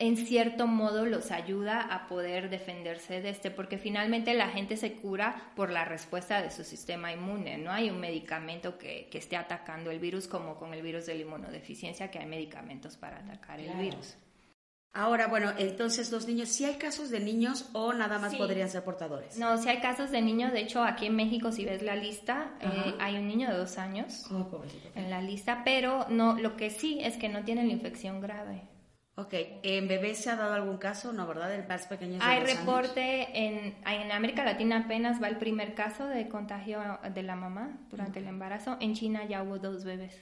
en 0.01 0.15
cierto 0.15 0.65
modo 0.65 1.05
los 1.05 1.29
ayuda 1.29 1.81
a 1.81 2.07
poder 2.07 2.49
defenderse 2.49 3.21
de 3.21 3.29
este, 3.29 3.51
porque 3.51 3.77
finalmente 3.77 4.33
la 4.33 4.47
gente 4.47 4.77
se 4.77 4.93
cura 4.93 5.51
por 5.57 5.69
la 5.69 5.83
respuesta 5.83 6.41
de 6.41 6.51
su 6.51 6.63
sistema 6.63 7.11
inmune. 7.11 7.57
No 7.57 7.71
hay 7.71 7.89
un 7.89 7.99
medicamento 7.99 8.77
que, 8.77 9.09
que 9.11 9.17
esté 9.17 9.35
atacando 9.35 9.91
el 9.91 9.99
virus 9.99 10.27
como 10.29 10.55
con 10.55 10.73
el 10.73 10.81
virus 10.81 11.05
de 11.05 11.15
la 11.15 11.21
inmunodeficiencia, 11.21 12.09
que 12.09 12.19
hay 12.19 12.25
medicamentos 12.27 12.95
para 12.95 13.17
atacar 13.19 13.59
el 13.59 13.73
virus. 13.77 14.15
Ahora, 14.91 15.27
bueno, 15.27 15.51
entonces 15.57 16.11
los 16.11 16.27
niños, 16.27 16.49
¿sí 16.49 16.65
hay 16.65 16.75
casos 16.75 17.11
de 17.11 17.19
niños 17.19 17.69
o 17.73 17.93
nada 17.93 18.17
más 18.17 18.31
Sí. 18.31 18.37
podrían 18.37 18.69
ser 18.69 18.83
portadores? 18.83 19.37
No, 19.37 19.61
si 19.61 19.69
hay 19.69 19.81
casos 19.81 20.09
de 20.09 20.21
niños, 20.21 20.51
de 20.51 20.61
hecho 20.61 20.83
aquí 20.83 21.05
en 21.05 21.15
México, 21.15 21.51
si 21.51 21.63
ves 21.63 21.83
la 21.83 21.95
lista, 21.95 22.55
eh, 22.59 22.95
hay 22.99 23.17
un 23.17 23.27
niño 23.27 23.51
de 23.51 23.57
dos 23.57 23.77
años. 23.77 24.25
Oh, 24.31 24.63
en 24.95 25.09
la 25.11 25.21
lista, 25.21 25.61
pero 25.63 26.07
no, 26.09 26.39
lo 26.39 26.55
que 26.57 26.71
sí 26.71 26.99
es 27.03 27.17
que 27.17 27.29
no 27.29 27.43
tienen 27.43 27.67
la 27.67 27.73
infección 27.73 28.19
grave. 28.19 28.63
Ok, 29.19 29.33
¿en 29.63 29.88
bebés 29.89 30.19
se 30.19 30.29
ha 30.29 30.35
dado 30.38 30.53
algún 30.53 30.77
caso? 30.77 31.11
No, 31.11 31.27
¿verdad? 31.27 31.53
El 31.53 31.67
más 31.67 31.88
pequeño 31.88 32.19
Hay 32.21 32.39
reporte 32.41 33.27
en, 33.38 33.75
en 33.85 34.11
América 34.13 34.45
Latina 34.45 34.83
apenas 34.85 35.21
va 35.21 35.27
el 35.27 35.35
primer 35.38 35.73
caso 35.75 36.07
de 36.07 36.29
contagio 36.29 36.79
de 37.13 37.23
la 37.23 37.35
mamá 37.35 37.77
durante 37.89 38.19
el 38.19 38.27
embarazo. 38.27 38.77
En 38.79 38.93
China 38.95 39.25
ya 39.25 39.43
hubo 39.43 39.59
dos 39.59 39.83
bebés 39.83 40.17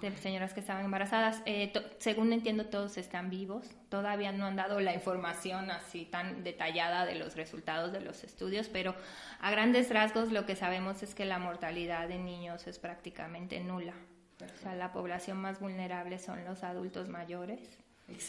de 0.00 0.16
señoras 0.16 0.52
que 0.52 0.60
estaban 0.60 0.84
embarazadas. 0.84 1.42
Eh, 1.46 1.68
to- 1.72 1.82
según 1.98 2.32
entiendo, 2.32 2.66
todos 2.66 2.96
están 2.98 3.30
vivos. 3.30 3.70
Todavía 3.88 4.32
no 4.32 4.46
han 4.46 4.56
dado 4.56 4.80
la 4.80 4.94
información 4.94 5.70
así 5.70 6.06
tan 6.06 6.42
detallada 6.42 7.06
de 7.06 7.14
los 7.16 7.36
resultados 7.36 7.92
de 7.92 8.00
los 8.00 8.24
estudios, 8.24 8.68
pero 8.68 8.96
a 9.40 9.50
grandes 9.52 9.90
rasgos 9.90 10.32
lo 10.32 10.44
que 10.44 10.56
sabemos 10.56 11.04
es 11.04 11.14
que 11.14 11.24
la 11.24 11.38
mortalidad 11.38 12.08
de 12.08 12.18
niños 12.18 12.66
es 12.66 12.80
prácticamente 12.80 13.60
nula. 13.60 13.94
O 14.42 14.62
sea, 14.62 14.74
la 14.74 14.90
población 14.90 15.36
más 15.36 15.60
vulnerable 15.60 16.18
son 16.18 16.44
los 16.46 16.64
adultos 16.64 17.08
mayores 17.08 17.60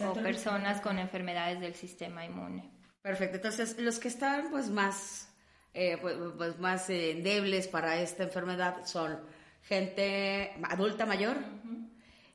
o 0.08 0.14
personas 0.14 0.82
con 0.82 1.00
enfermedades 1.00 1.60
del 1.60 1.76
sistema 1.76 2.26
inmune. 2.26 2.70
Perfecto, 3.02 3.38
entonces 3.38 3.78
los 3.80 4.00
que 4.00 4.08
están 4.08 4.52
pues 4.52 4.70
más, 4.70 5.28
eh, 5.74 5.98
pues, 6.02 6.16
pues, 6.38 6.60
más 6.60 6.90
eh, 6.90 7.12
endebles 7.12 7.68
para 7.68 8.00
esta 8.00 8.24
enfermedad 8.24 8.86
son 8.86 9.20
gente 9.64 10.54
adulta 10.64 11.06
mayor, 11.06 11.38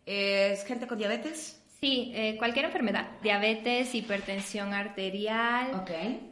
es 0.05 0.65
gente 0.65 0.87
con 0.87 0.99
diabetes, 0.99 1.61
Sí, 1.81 2.11
eh, 2.15 2.37
cualquier 2.39 2.65
enfermedad, 2.65 3.07
diabetes, 3.23 3.95
hipertensión 3.95 4.73
arterial, 4.73 5.85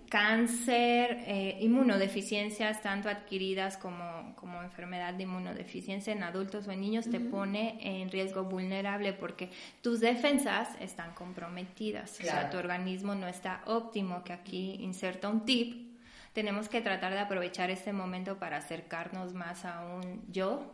cáncer, 0.08 1.18
eh, 1.26 1.58
inmunodeficiencias, 1.60 2.80
tanto 2.80 3.10
adquiridas 3.10 3.76
como, 3.76 4.34
como 4.36 4.62
enfermedad 4.62 5.12
de 5.12 5.24
inmunodeficiencia 5.24 6.14
en 6.14 6.22
adultos 6.22 6.66
o 6.66 6.70
en 6.70 6.80
niños, 6.80 7.10
te 7.10 7.20
pone 7.20 7.78
en 7.82 8.10
riesgo 8.10 8.44
vulnerable 8.44 9.12
porque 9.12 9.50
tus 9.82 10.00
defensas 10.00 10.70
están 10.80 11.12
comprometidas. 11.12 12.18
O 12.20 12.22
sea, 12.22 12.48
tu 12.48 12.56
organismo 12.56 13.14
no 13.14 13.28
está 13.28 13.60
óptimo, 13.66 14.24
que 14.24 14.32
aquí 14.32 14.76
inserta 14.80 15.28
un 15.28 15.44
tip. 15.44 15.98
Tenemos 16.32 16.70
que 16.70 16.80
tratar 16.80 17.12
de 17.12 17.20
aprovechar 17.20 17.70
este 17.70 17.92
momento 17.92 18.38
para 18.38 18.56
acercarnos 18.56 19.34
más 19.34 19.66
a 19.66 19.84
un 19.84 20.24
yo 20.32 20.72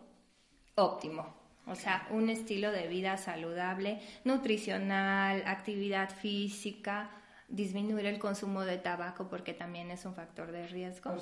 óptimo. 0.76 1.39
O 1.70 1.76
sea, 1.76 2.06
un 2.10 2.28
estilo 2.28 2.72
de 2.72 2.88
vida 2.88 3.16
saludable, 3.16 4.00
nutricional, 4.24 5.44
actividad 5.46 6.10
física, 6.10 7.10
disminuir 7.50 8.06
el 8.06 8.18
consumo 8.18 8.62
de 8.62 8.78
tabaco 8.78 9.28
porque 9.28 9.54
también 9.54 9.90
es 9.90 10.04
un 10.04 10.14
factor 10.14 10.52
de 10.52 10.66
riesgo 10.68 11.16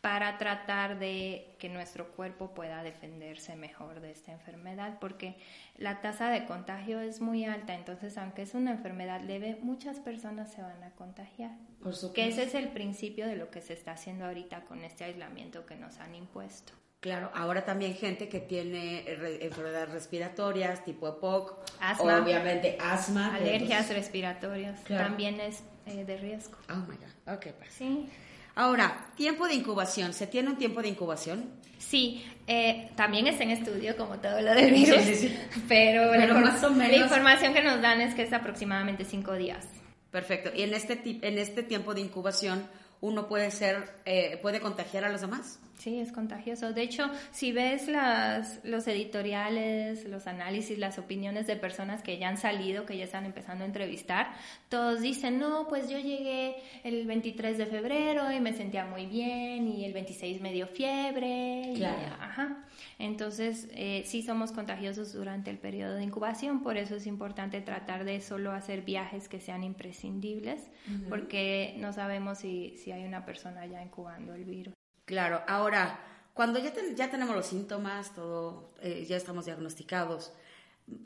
para 0.00 0.38
tratar 0.38 0.98
de 0.98 1.56
que 1.58 1.68
nuestro 1.68 2.08
cuerpo 2.12 2.54
pueda 2.54 2.82
defenderse 2.82 3.56
mejor 3.56 4.00
de 4.00 4.12
esta 4.12 4.32
enfermedad 4.32 4.98
porque 4.98 5.36
la 5.76 6.00
tasa 6.00 6.30
de 6.30 6.44
contagio 6.44 7.00
es 7.00 7.20
muy 7.20 7.44
alta, 7.44 7.74
entonces 7.74 8.16
aunque 8.18 8.42
es 8.42 8.54
una 8.54 8.70
enfermedad 8.70 9.22
leve, 9.22 9.58
muchas 9.62 9.98
personas 9.98 10.52
se 10.52 10.62
van 10.62 10.82
a 10.84 10.90
contagiar. 10.90 11.52
Por 11.82 11.94
supuesto. 11.94 12.12
Que 12.12 12.28
ese 12.28 12.44
es 12.44 12.54
el 12.54 12.68
principio 12.68 13.26
de 13.26 13.36
lo 13.36 13.50
que 13.50 13.60
se 13.60 13.72
está 13.72 13.92
haciendo 13.92 14.26
ahorita 14.26 14.62
con 14.64 14.84
este 14.84 15.04
aislamiento 15.04 15.64
que 15.64 15.76
nos 15.76 15.98
han 15.98 16.14
impuesto. 16.14 16.72
Claro, 17.00 17.30
ahora 17.34 17.64
también 17.64 17.94
gente 17.94 18.28
que 18.28 18.40
tiene 18.40 19.04
re- 19.18 19.44
enfermedades 19.44 19.90
respiratorias 19.90 20.84
tipo 20.84 21.06
EPOC, 21.08 21.54
Asma. 21.80 22.18
obviamente 22.22 22.78
asma, 22.80 23.34
Alergias 23.36 23.88
respiratorias 23.90 24.80
Claro. 24.80 25.04
también 25.04 25.38
es 25.40 25.62
eh, 25.86 26.04
de 26.04 26.16
riesgo. 26.16 26.56
Oh 26.70 26.74
my 26.76 26.96
God, 26.96 27.34
ok, 27.34 27.46
pues. 27.58 27.72
Sí. 27.72 28.08
Ahora, 28.56 29.10
tiempo 29.14 29.46
de 29.46 29.54
incubación. 29.54 30.14
¿Se 30.14 30.26
tiene 30.26 30.48
un 30.48 30.56
tiempo 30.56 30.80
de 30.82 30.88
incubación? 30.88 31.50
Sí, 31.78 32.24
eh, 32.46 32.90
también 32.96 33.26
está 33.26 33.44
en 33.44 33.50
estudio 33.50 33.94
como 33.96 34.16
todo 34.18 34.40
lo 34.40 34.54
del 34.54 34.72
virus, 34.72 34.96
Sí, 35.02 35.14
sí, 35.14 35.28
sí. 35.28 35.38
pero, 35.68 36.06
la, 36.14 36.20
Pero 36.22 36.34
inform- 36.34 36.44
más 36.44 36.64
o 36.64 36.70
menos- 36.70 36.96
la 36.96 37.04
información 37.04 37.52
que 37.54 37.62
nos 37.62 37.82
dan 37.82 38.00
es 38.00 38.14
que 38.14 38.22
es 38.22 38.32
aproximadamente 38.32 39.04
cinco 39.04 39.34
días. 39.34 39.66
Perfecto. 40.10 40.50
Y 40.54 40.62
en 40.62 40.72
este, 40.72 40.98
en 41.04 41.38
este 41.38 41.62
tiempo 41.62 41.92
de 41.94 42.00
incubación, 42.00 42.66
uno 43.02 43.28
puede 43.28 43.50
ser, 43.50 44.00
eh, 44.06 44.38
puede 44.40 44.60
contagiar 44.60 45.04
a 45.04 45.10
los 45.10 45.20
demás. 45.20 45.60
Sí, 45.78 46.00
es 46.00 46.10
contagioso. 46.10 46.72
De 46.72 46.82
hecho, 46.82 47.10
si 47.32 47.52
ves 47.52 47.86
las, 47.86 48.60
los 48.64 48.86
editoriales, 48.88 50.04
los 50.06 50.26
análisis, 50.26 50.78
las 50.78 50.98
opiniones 50.98 51.46
de 51.46 51.56
personas 51.56 52.02
que 52.02 52.18
ya 52.18 52.28
han 52.28 52.38
salido, 52.38 52.86
que 52.86 52.96
ya 52.96 53.04
están 53.04 53.26
empezando 53.26 53.62
a 53.62 53.66
entrevistar, 53.66 54.28
todos 54.70 55.02
dicen, 55.02 55.38
no, 55.38 55.66
pues 55.68 55.88
yo 55.90 55.98
llegué 55.98 56.56
el 56.82 57.06
23 57.06 57.58
de 57.58 57.66
febrero 57.66 58.32
y 58.32 58.40
me 58.40 58.52
sentía 58.54 58.86
muy 58.86 59.06
bien 59.06 59.68
y 59.68 59.84
el 59.84 59.92
26 59.92 60.40
me 60.40 60.52
dio 60.52 60.66
fiebre. 60.66 61.72
y- 61.72 61.76
Claro. 61.76 62.14
ajá. 62.20 62.64
Entonces, 62.98 63.68
eh, 63.74 64.02
sí 64.06 64.22
somos 64.22 64.52
contagiosos 64.52 65.12
durante 65.12 65.50
el 65.50 65.58
periodo 65.58 65.94
de 65.96 66.02
incubación, 66.04 66.62
por 66.62 66.76
eso 66.78 66.96
es 66.96 67.06
importante 67.06 67.60
tratar 67.60 68.04
de 68.04 68.20
solo 68.22 68.52
hacer 68.52 68.80
viajes 68.82 69.28
que 69.28 69.40
sean 69.40 69.62
imprescindibles, 69.64 70.70
porque 71.10 71.74
no 71.78 71.92
sabemos 71.92 72.38
si, 72.38 72.76
si 72.78 72.92
hay 72.92 73.04
una 73.04 73.24
persona 73.26 73.66
ya 73.66 73.82
incubando 73.82 74.34
el 74.34 74.44
virus. 74.44 74.74
Claro. 75.06 75.40
Ahora, 75.48 75.98
cuando 76.34 76.58
ya, 76.58 76.72
ten- 76.72 76.94
ya 76.96 77.10
tenemos 77.10 77.34
los 77.34 77.46
síntomas, 77.46 78.14
todo, 78.14 78.74
eh, 78.82 79.06
ya 79.08 79.16
estamos 79.16 79.46
diagnosticados, 79.46 80.32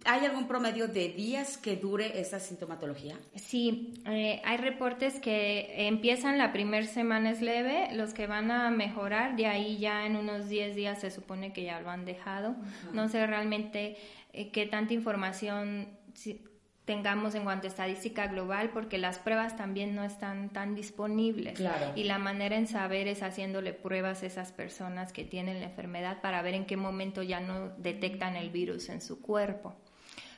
¿hay 0.05 0.25
algún 0.27 0.47
promedio 0.49 0.89
de 0.89 1.09
días 1.11 1.57
que 1.57 1.77
dure 1.77 2.21
esa 2.21 2.41
sintomatología? 2.41 3.17
Sí, 3.37 3.95
eh, 4.07 4.43
hay 4.45 4.57
reportes 4.57 5.21
que 5.21 5.87
empiezan 5.87 6.37
la 6.39 6.53
primera 6.53 6.87
semana 6.87 7.31
es 7.31 7.41
leve, 7.41 7.89
los 7.95 8.13
que 8.13 8.27
van 8.27 8.51
a 8.51 8.71
mejorar, 8.71 9.37
de 9.37 9.47
ahí 9.47 9.79
ya 9.79 10.05
en 10.07 10.17
unos 10.17 10.49
10 10.49 10.75
días 10.75 11.01
se 11.01 11.11
supone 11.11 11.53
que 11.53 11.63
ya 11.63 11.81
lo 11.81 11.91
han 11.91 12.05
dejado. 12.05 12.57
No 12.93 13.09
sé 13.09 13.27
realmente 13.27 13.97
eh, 14.33 14.51
qué 14.51 14.67
tanta 14.67 14.95
información 14.95 15.89
si- 16.15 16.45
tengamos 16.85 17.35
en 17.35 17.45
cuanto 17.45 17.67
a 17.67 17.71
estadística 17.71 18.27
global, 18.27 18.71
porque 18.71 18.99
las 18.99 19.19
pruebas 19.19 19.57
también 19.57 19.95
no 19.95 20.03
están 20.03 20.51
tan 20.51 20.75
disponibles. 20.75 21.59
Claro. 21.59 21.93
Y 21.95 22.05
la 22.05 22.19
manera 22.19 22.57
en 22.57 22.67
saber 22.67 23.07
es 23.07 23.23
haciéndole 23.23 23.73
pruebas 23.73 24.23
a 24.23 24.27
esas 24.27 24.53
personas 24.53 25.13
que 25.13 25.25
tienen 25.25 25.61
la 25.61 25.67
enfermedad 25.67 26.21
para 26.21 26.43
ver 26.43 26.55
en 26.55 26.67
qué 26.67 26.77
momento 26.77 27.23
ya 27.23 27.41
no 27.41 27.69
detectan 27.79 28.37
el 28.37 28.51
virus 28.51 28.89
en 28.89 29.01
su 29.01 29.21
cuerpo. 29.21 29.77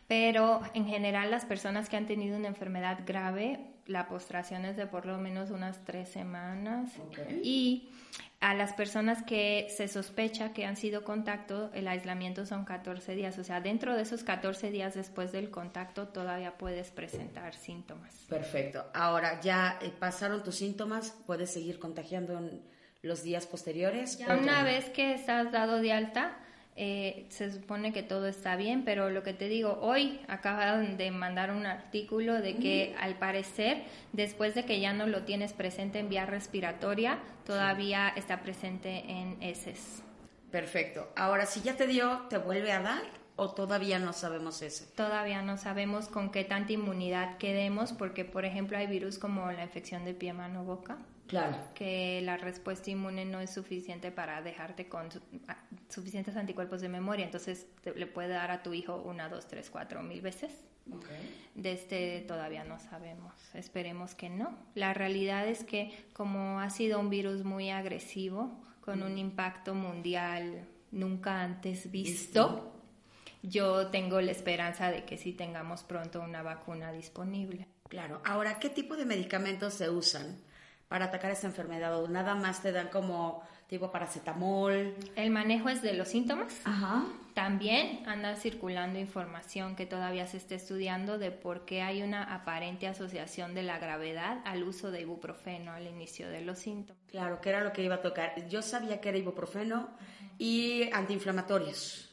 Pero 0.08 0.60
en 0.74 0.86
general 0.86 1.30
las 1.30 1.46
personas 1.46 1.88
que 1.88 1.96
han 1.96 2.06
tenido 2.06 2.36
una 2.36 2.48
enfermedad 2.48 3.00
grave, 3.06 3.71
la 3.86 4.08
postración 4.08 4.64
es 4.64 4.76
de 4.76 4.86
por 4.86 5.06
lo 5.06 5.18
menos 5.18 5.50
unas 5.50 5.84
tres 5.84 6.08
semanas. 6.08 6.90
Y 7.42 7.90
a 8.40 8.54
las 8.54 8.72
personas 8.72 9.22
que 9.22 9.68
se 9.70 9.88
sospecha 9.88 10.52
que 10.52 10.64
han 10.64 10.76
sido 10.76 11.04
contacto, 11.04 11.70
el 11.74 11.86
aislamiento 11.86 12.44
son 12.44 12.64
14 12.64 13.14
días. 13.14 13.38
O 13.38 13.44
sea, 13.44 13.60
dentro 13.60 13.94
de 13.94 14.02
esos 14.02 14.24
14 14.24 14.70
días 14.70 14.94
después 14.94 15.32
del 15.32 15.50
contacto 15.50 16.08
todavía 16.08 16.58
puedes 16.58 16.90
presentar 16.90 17.54
síntomas. 17.54 18.14
Perfecto. 18.28 18.84
Ahora, 18.94 19.40
ya 19.40 19.78
eh, 19.80 19.92
pasaron 19.96 20.42
tus 20.42 20.56
síntomas, 20.56 21.16
puedes 21.26 21.52
seguir 21.52 21.78
contagiando 21.78 22.36
en 22.36 22.62
los 23.02 23.22
días 23.22 23.46
posteriores. 23.46 24.18
Ya 24.18 24.34
una 24.34 24.64
vez 24.64 24.90
que 24.90 25.14
estás 25.14 25.52
dado 25.52 25.80
de 25.80 25.92
alta, 25.92 26.36
eh, 26.74 27.26
se 27.28 27.52
supone 27.52 27.92
que 27.92 28.02
todo 28.02 28.26
está 28.26 28.56
bien, 28.56 28.84
pero 28.84 29.10
lo 29.10 29.22
que 29.22 29.34
te 29.34 29.48
digo, 29.48 29.78
hoy 29.82 30.20
acaban 30.26 30.96
de 30.96 31.10
mandar 31.10 31.50
un 31.50 31.66
artículo 31.66 32.40
de 32.40 32.56
que 32.56 32.94
al 32.98 33.16
parecer, 33.16 33.84
después 34.12 34.54
de 34.54 34.64
que 34.64 34.80
ya 34.80 34.94
no 34.94 35.06
lo 35.06 35.24
tienes 35.24 35.52
presente 35.52 35.98
en 35.98 36.08
vía 36.08 36.24
respiratoria, 36.24 37.18
todavía 37.44 38.08
está 38.16 38.42
presente 38.42 39.04
en 39.06 39.42
heces. 39.42 40.02
Perfecto. 40.50 41.10
Ahora, 41.14 41.44
si 41.46 41.60
ya 41.60 41.76
te 41.76 41.86
dio, 41.86 42.26
¿te 42.30 42.38
vuelve 42.38 42.72
a 42.72 42.80
dar 42.80 43.02
o 43.36 43.50
todavía 43.50 43.98
no 43.98 44.14
sabemos 44.14 44.62
eso? 44.62 44.86
Todavía 44.94 45.42
no 45.42 45.58
sabemos 45.58 46.08
con 46.08 46.30
qué 46.30 46.44
tanta 46.44 46.72
inmunidad 46.72 47.36
quedemos, 47.36 47.92
porque 47.92 48.24
por 48.24 48.46
ejemplo 48.46 48.78
hay 48.78 48.86
virus 48.86 49.18
como 49.18 49.50
la 49.52 49.64
infección 49.64 50.04
de 50.04 50.14
pie, 50.14 50.32
mano, 50.32 50.64
boca, 50.64 50.98
Claro. 51.28 51.56
que 51.74 52.20
la 52.22 52.36
respuesta 52.36 52.90
inmune 52.90 53.24
no 53.24 53.40
es 53.40 53.50
suficiente 53.54 54.10
para 54.10 54.42
dejarte 54.42 54.88
con 54.88 55.08
suficientes 55.88 56.36
anticuerpos 56.36 56.80
de 56.82 56.88
memoria, 56.88 57.24
entonces 57.24 57.66
te- 57.82 57.94
le 57.94 58.06
puede 58.06 58.28
dar 58.28 58.50
a 58.50 58.62
tu 58.62 58.74
hijo 58.74 58.96
una, 58.96 59.28
dos, 59.28 59.46
tres, 59.46 59.70
cuatro 59.70 60.02
mil 60.02 60.20
veces. 60.20 60.52
De 61.54 61.72
este 61.72 62.24
todavía 62.26 62.64
no 62.64 62.78
sabemos, 62.80 63.32
esperemos 63.54 64.14
que 64.14 64.28
no. 64.28 64.58
La 64.74 64.92
realidad 64.94 65.46
es 65.46 65.62
que 65.64 66.06
como 66.12 66.60
ha 66.60 66.70
sido 66.70 66.98
un 66.98 67.08
virus 67.08 67.44
muy 67.44 67.70
agresivo, 67.70 68.60
con 68.80 69.02
un 69.02 69.16
impacto 69.16 69.74
mundial 69.74 70.66
nunca 70.90 71.40
antes 71.42 71.90
visto, 71.92 72.74
yo 73.42 73.86
tengo 73.88 74.20
la 74.20 74.32
esperanza 74.32 74.90
de 74.90 75.04
que 75.04 75.16
sí 75.18 75.32
tengamos 75.32 75.82
pronto 75.84 76.20
una 76.20 76.42
vacuna 76.42 76.92
disponible. 76.92 77.68
Claro. 77.88 78.20
Ahora, 78.24 78.58
¿qué 78.58 78.68
tipo 78.68 78.96
de 78.96 79.04
medicamentos 79.06 79.74
se 79.74 79.88
usan 79.88 80.36
para 80.92 81.06
atacar 81.06 81.30
esta 81.30 81.46
enfermedad? 81.46 81.98
¿O 82.02 82.06
nada 82.06 82.34
más 82.34 82.60
te 82.60 82.70
dan 82.70 82.88
como 82.88 83.42
tipo 83.66 83.90
paracetamol? 83.90 84.94
El 85.16 85.30
manejo 85.30 85.70
es 85.70 85.80
de 85.80 85.94
los 85.94 86.08
síntomas. 86.08 86.60
Ajá. 86.64 87.04
También 87.32 88.06
anda 88.06 88.36
circulando 88.36 88.98
información 88.98 89.74
que 89.74 89.86
todavía 89.86 90.26
se 90.26 90.36
está 90.36 90.54
estudiando 90.54 91.16
de 91.16 91.30
por 91.30 91.64
qué 91.64 91.80
hay 91.80 92.02
una 92.02 92.22
aparente 92.22 92.88
asociación 92.88 93.54
de 93.54 93.62
la 93.62 93.78
gravedad 93.78 94.42
al 94.44 94.64
uso 94.64 94.90
de 94.90 95.00
ibuprofeno 95.00 95.72
al 95.72 95.86
inicio 95.86 96.28
de 96.28 96.42
los 96.42 96.58
síntomas. 96.58 97.02
Claro, 97.10 97.40
que 97.40 97.48
era 97.48 97.64
lo 97.64 97.72
que 97.72 97.82
iba 97.82 97.94
a 97.94 98.02
tocar. 98.02 98.46
Yo 98.50 98.60
sabía 98.60 99.00
que 99.00 99.08
era 99.08 99.16
ibuprofeno 99.16 99.88
y 100.36 100.90
antiinflamatorios. 100.92 102.11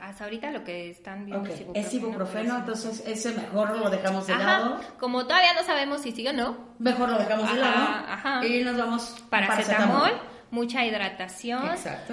Hasta 0.00 0.24
ahorita 0.24 0.50
lo 0.50 0.64
que 0.64 0.90
están 0.90 1.24
viendo 1.26 1.48
es 1.48 1.60
ibuprofeno. 1.60 1.86
Es 1.86 1.94
ibuprofeno, 1.94 2.54
sí. 2.54 2.60
entonces 2.60 3.02
ese 3.06 3.32
mejor 3.32 3.76
lo 3.76 3.90
dejamos 3.90 4.26
de 4.26 4.32
Ajá, 4.34 4.44
lado. 4.44 4.80
como 4.98 5.24
todavía 5.26 5.54
no 5.54 5.62
sabemos 5.64 6.02
si 6.02 6.12
sigue 6.12 6.30
o 6.30 6.32
no, 6.32 6.56
Mejor 6.78 7.08
lo 7.08 7.18
dejamos 7.18 7.52
de 7.52 7.58
lado. 7.60 7.76
ajá. 8.08 8.46
Y 8.46 8.62
nos 8.64 8.76
vamos 8.76 9.24
paracetamol, 9.30 10.10
mucha 10.50 10.84
hidratación, 10.86 11.68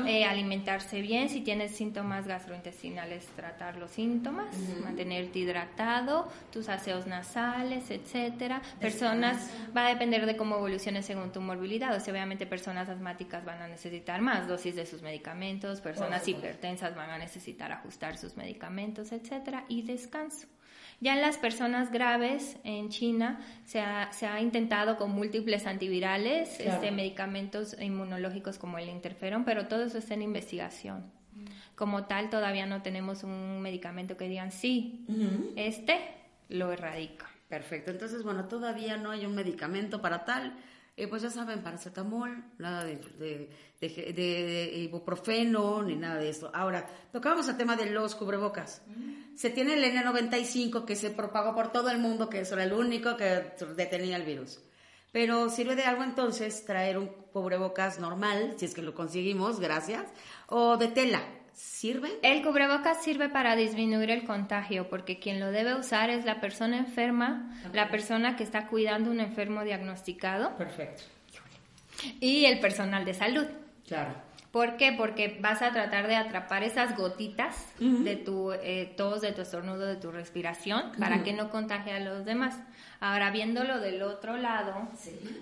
eh, 0.08 0.26
alimentarse 0.26 1.02
bien, 1.02 1.30
si 1.30 1.42
tienes 1.42 1.76
síntomas 1.76 2.28
gastrointestinales, 2.28 3.26
tratar 3.28 3.78
los 3.78 3.92
síntomas, 3.92 4.56
mantenerte 4.84 5.40
hidratado, 5.40 6.28
tus 6.52 6.70
aseos 6.70 7.08
nasales, 7.08 7.90
etcétera. 7.92 8.62
Personas, 8.80 9.52
va 9.76 9.88
a 9.88 9.90
depender 9.90 10.26
de 10.26 10.36
cómo 10.36 10.58
evolucione 10.58 11.02
según 11.02 11.32
tu 11.32 11.42
morbilidad, 11.42 11.96
o 11.96 12.00
sea, 12.00 12.14
obviamente 12.14 12.46
personas 12.46 12.90
asmáticas 12.90 13.46
van 13.46 13.62
a 13.62 13.68
necesitar 13.68 14.22
más 14.22 14.48
dosis 14.48 14.76
de 14.76 14.86
sus 14.86 15.02
medicamentos, 15.02 15.82
personas 15.82 16.28
hipertensas 16.28 16.96
van 16.96 17.10
a 17.10 17.18
necesitar 17.18 17.72
ajustar 17.72 18.18
sus 18.18 18.36
medicamentos, 18.36 19.12
etcétera, 19.12 19.66
y 19.70 19.84
descanso. 19.84 20.48
Ya 21.02 21.14
en 21.14 21.22
las 21.22 21.38
personas 21.38 21.92
graves 21.92 22.58
en 22.64 22.90
China 22.90 23.40
se 23.66 23.82
ha, 23.82 24.12
se 24.14 24.28
ha 24.28 24.40
intentado 24.42 24.98
con 24.98 25.12
múltiples 25.12 25.68
antivirales, 25.68 26.50
Claro. 26.58 26.72
este, 26.74 26.92
medicamentos 26.92 27.76
inmunológicos 27.82 28.58
como 28.58 28.78
el 28.80 28.90
interferón, 28.90 29.44
pero 29.46 29.68
todo 29.68 29.84
eso 29.84 29.98
está 29.98 30.14
en 30.14 30.22
investigación. 30.22 31.12
Como 31.76 32.06
tal, 32.06 32.30
todavía 32.30 32.66
no 32.66 32.82
tenemos 32.82 33.24
un 33.24 33.62
medicamento 33.62 34.16
que 34.16 34.30
digan 34.30 34.52
sí, 34.52 35.06
este 35.58 36.00
lo 36.48 36.72
erradica. 36.72 37.30
Perfecto, 37.50 37.92
entonces 37.92 38.24
bueno, 38.24 38.46
todavía 38.46 38.98
no 38.98 39.12
hay 39.12 39.26
un 39.26 39.36
medicamento 39.36 40.02
para 40.02 40.24
tal. 40.26 40.54
Eh, 40.98 41.08
pues 41.10 41.22
ya 41.24 41.30
saben, 41.30 41.62
paracetamol, 41.62 42.42
nada 42.58 42.86
de, 42.86 42.96
de, 43.20 43.50
de- 44.14 44.72
ibuprofeno, 44.84 45.84
ni 45.84 45.96
nada 45.96 46.16
de 46.16 46.30
eso. 46.30 46.50
Ahora, 46.54 46.88
tocábamos 47.12 47.48
el 47.50 47.58
tema 47.58 47.76
de 47.76 47.88
los 47.88 48.16
cubrebocas. 48.16 48.82
Se 49.36 49.50
tiene 49.50 49.74
el 49.74 49.84
N95 49.84 50.86
que 50.86 50.96
se 50.96 51.10
propagó 51.12 51.54
por 51.54 51.72
todo 51.74 51.90
el 51.90 51.98
mundo, 51.98 52.30
que 52.30 52.40
eso 52.40 52.54
era 52.54 52.64
el 52.64 52.72
único 52.74 53.18
que 53.18 53.44
detenía 53.76 54.16
el 54.16 54.24
virus. 54.24 54.60
Pero 55.12 55.50
sirve 55.50 55.76
de 55.76 55.84
algo 55.84 56.04
entonces 56.04 56.64
traer 56.66 56.98
un 56.98 57.08
cubrebocas 57.34 58.00
normal, 58.00 58.54
si 58.58 58.66
es 58.66 58.74
que 58.74 58.82
lo 58.82 58.94
conseguimos, 58.94 59.60
gracias, 59.60 60.04
o 60.48 60.78
de 60.78 60.88
tela. 60.88 61.22
¿Sirve? 61.56 62.20
El 62.22 62.44
cubrebocas 62.44 63.02
sirve 63.02 63.30
para 63.30 63.56
disminuir 63.56 64.12
el 64.12 64.26
contagio 64.26 64.90
porque 64.90 65.20
quien 65.20 65.40
lo 65.40 65.52
debe 65.52 65.74
usar 65.74 66.10
es 66.10 66.26
la 66.26 66.42
persona 66.42 66.78
enferma, 66.78 67.50
la 67.72 67.90
persona 67.90 68.36
que 68.36 68.44
está 68.44 68.68
cuidando 68.68 69.10
un 69.10 69.22
enfermo 69.22 69.64
diagnosticado 69.64 70.58
Perfecto. 70.58 71.04
y 72.20 72.44
el 72.44 72.60
personal 72.60 73.06
de 73.06 73.14
salud. 73.14 73.46
Claro. 73.88 74.14
¿Por 74.56 74.78
qué? 74.78 74.94
Porque 74.94 75.38
vas 75.42 75.62
a 75.62 75.74
tratar 75.74 76.08
de 76.08 76.16
atrapar 76.16 76.64
esas 76.64 76.96
gotitas 76.96 77.74
de 77.78 78.16
tu 78.16 78.54
eh, 78.54 78.94
tos, 78.96 79.20
de 79.20 79.34
tu 79.34 79.42
estornudo, 79.42 79.86
de 79.86 79.98
tu 79.98 80.12
respiración, 80.14 80.94
para 80.98 81.24
que 81.24 81.34
no 81.34 81.50
contagie 81.50 81.92
a 81.92 82.00
los 82.00 82.24
demás. 82.24 82.58
Ahora, 83.02 83.32
viéndolo 83.32 83.82
del 83.82 84.02
otro 84.02 84.38
lado, 84.38 84.88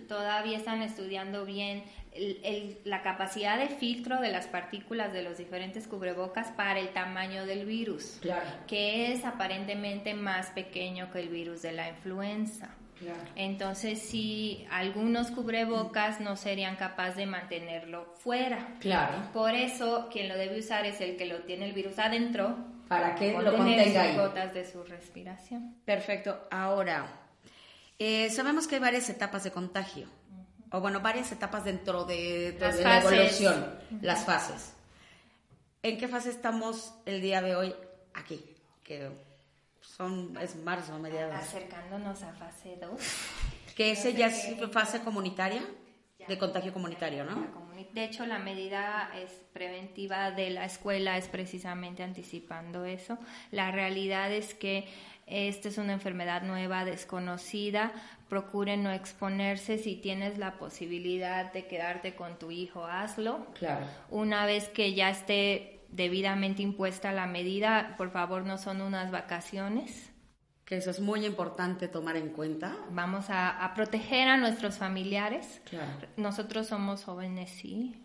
todavía 0.08 0.58
están 0.58 0.82
estudiando 0.82 1.46
bien 1.46 1.84
el- 2.14 2.40
el- 2.44 2.78
la 2.86 3.04
capacidad 3.04 3.60
de 3.60 3.68
filtro 3.68 4.20
de 4.20 4.30
las 4.32 4.48
partículas 4.48 5.14
de 5.14 5.22
los 5.22 5.38
diferentes 5.38 5.88
cubrebocas 5.88 6.48
para 6.48 6.80
el 6.80 6.90
tamaño 6.90 7.46
del 7.46 7.68
virus, 7.68 8.18
Claro. 8.20 8.50
que 8.66 9.14
es 9.14 9.26
aparentemente 9.26 10.16
más 10.16 10.48
pequeño 10.50 11.12
que 11.12 11.20
el 11.20 11.30
virus 11.30 11.62
de 11.62 11.74
la 11.74 11.88
influenza. 11.88 12.70
Entonces, 13.36 14.00
si 14.00 14.66
algunos 14.72 15.32
cubrebocas 15.32 16.20
no 16.20 16.36
serían 16.36 16.76
capaces 16.76 17.16
de 17.18 17.26
mantenerlo 17.26 18.14
fuera. 18.18 18.76
Claro. 18.80 19.32
Por 19.34 19.54
eso, 19.56 20.10
quien 20.12 20.30
lo 20.30 20.36
debe 20.36 20.60
usar 20.60 20.86
es 20.86 21.02
el 21.02 21.18
que 21.18 21.26
lo 21.26 21.40
tiene 21.44 21.66
el 21.66 21.74
virus 21.74 22.00
adentro. 22.00 22.58
Para 22.88 23.16
que 23.16 23.34
lo 23.34 23.56
contenga 23.56 24.02
ahí. 24.04 24.16
gotas 24.16 24.54
de 24.54 24.70
su 24.70 24.84
respiración. 24.84 25.76
Perfecto. 25.86 26.48
Ahora, 26.52 27.08
eh, 27.98 28.30
sabemos 28.30 28.68
que 28.68 28.76
hay 28.76 28.82
varias 28.82 29.10
etapas 29.10 29.44
de 29.44 29.52
contagio. 29.52 30.08
O 30.72 30.82
bueno, 30.82 31.02
varias 31.02 31.32
etapas 31.32 31.64
dentro 31.64 32.04
de, 32.04 32.58
Las 32.60 32.78
de 32.78 32.84
la 32.84 33.00
evolución, 33.00 33.80
las 34.02 34.26
fases. 34.26 34.74
¿En 35.84 35.98
qué 35.98 36.08
fase 36.08 36.30
estamos 36.32 36.96
el 37.06 37.22
día 37.22 37.42
de 37.42 37.56
hoy 37.56 37.76
aquí? 38.14 38.44
Que 38.84 39.12
son, 39.84 40.38
es 40.38 40.56
marzo, 40.56 40.98
mediados. 40.98 41.36
Acercándonos 41.36 42.24
a 42.24 42.34
fase 42.34 42.78
2. 42.82 42.92
Que 43.76 43.92
ese 43.92 44.14
ya 44.14 44.28
es 44.28 44.56
fase 44.72 45.02
comunitaria, 45.02 45.62
de 46.28 46.38
contagio 46.38 46.74
comunitario, 46.74 47.26
¿no? 47.26 47.64
De 47.92 48.06
hecho, 48.06 48.26
la 48.26 48.40
medida 48.40 49.12
es 49.16 49.32
preventiva 49.54 50.32
de 50.32 50.50
la 50.50 50.66
escuela 50.66 51.18
es 51.18 51.28
precisamente 51.28 52.02
anticipando 52.02 52.86
eso. 52.86 53.18
La 53.52 53.72
realidad 53.72 54.32
es 54.32 54.54
que 54.54 54.88
esta 55.28 55.70
es 55.70 55.78
una 55.78 55.94
enfermedad 55.94 56.42
nueva, 56.44 56.86
desconocida. 56.86 57.92
Procuren 58.30 58.84
no 58.84 58.92
exponerse. 58.92 59.78
Si 59.78 59.96
tienes 59.96 60.38
la 60.38 60.58
posibilidad 60.58 61.54
de 61.54 61.68
quedarte 61.68 62.16
con 62.16 62.40
tu 62.40 62.52
hijo, 62.52 62.86
hazlo. 62.86 63.46
Claro. 63.60 63.86
Una 64.10 64.46
vez 64.46 64.70
que 64.70 64.94
ya 64.94 65.10
esté 65.10 65.73
debidamente 65.96 66.62
impuesta 66.62 67.12
la 67.12 67.28
medida, 67.28 67.96
por 67.98 68.12
favor, 68.12 68.46
no 68.46 68.58
son 68.58 68.82
unas 68.82 69.12
vacaciones. 69.12 70.12
Que 70.66 70.78
eso 70.78 70.92
es 70.92 71.00
muy 71.00 71.26
importante 71.26 71.88
tomar 71.88 72.16
en 72.16 72.30
cuenta. 72.30 72.78
Vamos 72.92 73.30
a, 73.30 73.64
a 73.64 73.74
proteger 73.74 74.28
a 74.30 74.38
nuestros 74.38 74.78
familiares. 74.78 75.62
Claro. 75.70 76.08
Nosotros 76.16 76.68
somos 76.68 77.04
jóvenes, 77.04 77.50
sí, 77.50 78.04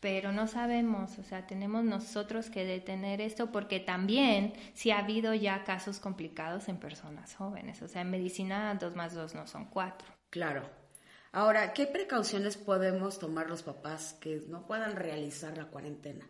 pero 0.00 0.32
no 0.32 0.46
sabemos, 0.46 1.18
o 1.18 1.22
sea, 1.22 1.46
tenemos 1.46 1.84
nosotros 1.84 2.48
que 2.48 2.64
detener 2.64 3.20
esto 3.20 3.52
porque 3.52 3.80
también 3.80 4.54
sí 4.72 4.90
ha 4.90 4.98
habido 5.00 5.34
ya 5.34 5.62
casos 5.64 6.00
complicados 6.00 6.68
en 6.68 6.78
personas 6.78 7.34
jóvenes, 7.34 7.82
o 7.82 7.88
sea, 7.88 8.00
en 8.00 8.10
medicina 8.10 8.74
dos 8.80 8.96
más 8.96 9.14
dos 9.14 9.34
no 9.34 9.46
son 9.46 9.66
cuatro. 9.66 10.08
Claro. 10.30 10.62
Ahora, 11.32 11.74
¿qué 11.74 11.86
precauciones 11.86 12.56
podemos 12.56 13.18
tomar 13.18 13.48
los 13.48 13.62
papás 13.62 14.14
que 14.14 14.42
no 14.48 14.66
puedan 14.66 14.96
realizar 14.96 15.56
la 15.56 15.66
cuarentena? 15.66 16.26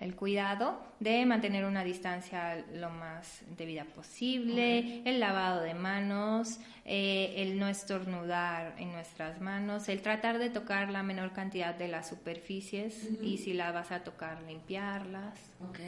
El 0.00 0.16
cuidado 0.16 0.80
de 1.00 1.24
mantener 1.24 1.64
una 1.64 1.84
distancia 1.84 2.64
lo 2.74 2.90
más 2.90 3.42
debida 3.56 3.84
posible, 3.84 5.02
el 5.04 5.20
lavado 5.20 5.62
de 5.62 5.74
manos, 5.74 6.58
eh, 6.84 7.34
el 7.38 7.58
no 7.58 7.68
estornudar 7.68 8.74
en 8.78 8.92
nuestras 8.92 9.40
manos, 9.40 9.88
el 9.88 10.02
tratar 10.02 10.38
de 10.38 10.50
tocar 10.50 10.90
la 10.90 11.02
menor 11.02 11.32
cantidad 11.32 11.74
de 11.74 11.88
las 11.88 12.08
superficies 12.08 13.08
y 13.22 13.38
si 13.38 13.52
la 13.54 13.70
vas 13.72 13.92
a 13.92 14.02
tocar, 14.04 14.42
limpiarlas. 14.42 15.38
Ok. 15.68 15.78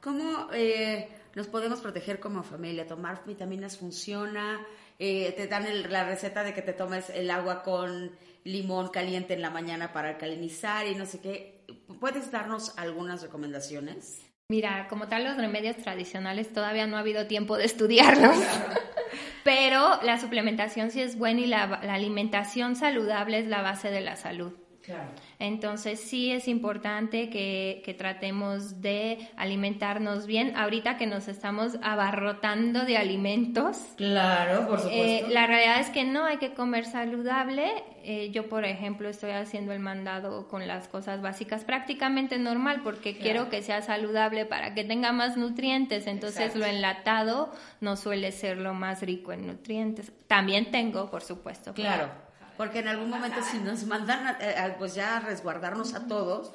¿Cómo 0.00 0.48
eh, 0.54 1.08
nos 1.34 1.46
podemos 1.46 1.80
proteger 1.80 2.20
como 2.20 2.42
familia? 2.42 2.86
¿Tomar 2.86 3.22
vitaminas 3.26 3.76
funciona? 3.76 4.66
Eh, 4.98 5.32
te 5.36 5.46
dan 5.46 5.66
el- 5.66 5.90
la 5.92 6.04
receta 6.04 6.42
de 6.42 6.54
que 6.54 6.62
te 6.62 6.72
tomes 6.72 7.10
el 7.10 7.30
agua 7.30 7.62
con 7.62 8.10
limón 8.44 8.88
caliente 8.88 9.34
en 9.34 9.42
la 9.42 9.50
mañana 9.50 9.92
para 9.92 10.08
alcalinizar 10.10 10.86
y 10.86 10.94
no 10.94 11.04
sé 11.06 11.20
qué. 11.20 11.59
¿Puedes 12.00 12.30
darnos 12.30 12.76
algunas 12.78 13.22
recomendaciones? 13.22 14.20
Mira, 14.48 14.88
como 14.88 15.06
tal 15.08 15.24
los 15.24 15.36
remedios 15.36 15.76
tradicionales 15.76 16.52
todavía 16.52 16.86
no 16.86 16.96
ha 16.96 17.00
habido 17.00 17.26
tiempo 17.26 17.56
de 17.56 17.66
estudiarlos, 17.66 18.36
pero 19.44 20.02
la 20.02 20.18
suplementación 20.18 20.90
sí 20.90 21.00
es 21.00 21.16
buena 21.16 21.40
y 21.40 21.46
la, 21.46 21.66
la 21.82 21.94
alimentación 21.94 22.74
saludable 22.74 23.38
es 23.38 23.46
la 23.46 23.62
base 23.62 23.90
de 23.90 24.00
la 24.00 24.16
salud. 24.16 24.52
Claro. 24.90 25.10
Entonces 25.38 26.00
sí 26.00 26.32
es 26.32 26.48
importante 26.48 27.30
que, 27.30 27.82
que 27.84 27.94
tratemos 27.94 28.80
de 28.82 29.18
alimentarnos 29.36 30.26
bien. 30.26 30.56
Ahorita 30.56 30.96
que 30.96 31.06
nos 31.06 31.28
estamos 31.28 31.78
abarrotando 31.82 32.84
de 32.84 32.96
alimentos, 32.96 33.78
Claro, 33.96 34.66
por 34.66 34.80
eh, 34.90 35.24
la 35.28 35.46
realidad 35.46 35.80
es 35.80 35.90
que 35.90 36.04
no 36.04 36.24
hay 36.24 36.38
que 36.38 36.52
comer 36.54 36.84
saludable. 36.84 37.70
Eh, 38.02 38.30
yo, 38.32 38.48
por 38.48 38.64
ejemplo, 38.64 39.08
estoy 39.08 39.30
haciendo 39.30 39.72
el 39.72 39.80
mandado 39.80 40.48
con 40.48 40.66
las 40.66 40.88
cosas 40.88 41.20
básicas 41.22 41.64
prácticamente 41.64 42.38
normal 42.38 42.80
porque 42.82 43.16
quiero 43.16 43.50
que 43.50 43.62
sea 43.62 43.82
saludable 43.82 44.46
para 44.46 44.74
que 44.74 44.84
tenga 44.84 45.12
más 45.12 45.36
nutrientes. 45.36 46.06
Entonces 46.06 46.46
Exacto. 46.46 46.58
lo 46.60 46.66
enlatado 46.66 47.52
no 47.80 47.96
suele 47.96 48.32
ser 48.32 48.58
lo 48.58 48.74
más 48.74 49.02
rico 49.02 49.32
en 49.32 49.46
nutrientes. 49.46 50.12
También 50.26 50.70
tengo, 50.70 51.10
por 51.10 51.22
supuesto. 51.22 51.74
Claro, 51.74 52.08
porque 52.60 52.80
en 52.80 52.88
algún 52.88 53.08
momento 53.08 53.40
si 53.40 53.58
nos 53.58 53.84
mandan 53.84 54.26
a- 54.26 54.36
eh, 54.38 54.54
a, 54.58 54.76
pues 54.76 54.94
ya 54.94 55.16
a 55.16 55.20
resguardarnos 55.20 55.94
a 55.94 56.06
todos, 56.06 56.52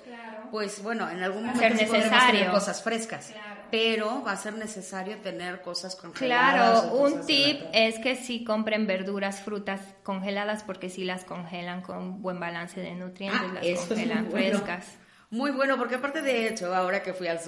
pues 0.52 0.84
bueno, 0.84 1.10
en 1.10 1.24
algún 1.24 1.46
momento 1.48 1.76
sí 1.76 1.86
podremos 1.86 2.24
tener 2.28 2.52
cosas 2.52 2.84
frescas, 2.84 3.34
pero 3.72 4.22
va 4.24 4.34
a 4.34 4.38
ser 4.38 4.54
necesario 4.54 5.18
tener 5.18 5.64
cosas 5.64 5.96
congeladas. 5.96 6.84
Claro, 6.84 6.98
un 6.98 7.26
tip 7.26 7.72
es 7.74 7.98
que 7.98 8.16
sí 8.16 8.44
compren 8.44 8.86
verduras, 8.86 9.42
frutas 9.42 9.82
congeladas 10.04 10.62
porque 10.62 10.92
sí 10.92 11.06
las 11.06 11.24
congelan 11.24 11.82
con 11.82 12.22
buen 12.22 12.40
balance 12.40 12.80
de 12.80 12.94
nutrientes, 12.94 13.42
Ah, 13.50 13.60
las 13.64 13.80
congelan 13.80 14.30
bueno. 14.30 14.60
frescas. 14.60 14.98
Muy 15.32 15.50
bueno, 15.50 15.76
porque 15.80 15.96
aparte 15.96 16.22
de 16.22 16.48
hecho, 16.48 16.76
ahora 16.76 17.02
que 17.02 17.16
fui 17.16 17.26
al 17.28 17.40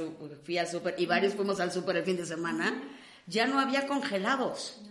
fui 0.44 0.58
al 0.58 0.68
súper 0.68 0.96
y 0.98 1.06
varios 1.06 1.36
fuimos 1.36 1.60
al 1.60 1.72
súper 1.72 1.98
el 1.98 2.04
fin 2.06 2.18
de 2.18 2.26
semana, 2.26 2.74
ya 3.28 3.46
no 3.46 3.60
había 3.60 3.86
congelados. 3.86 4.82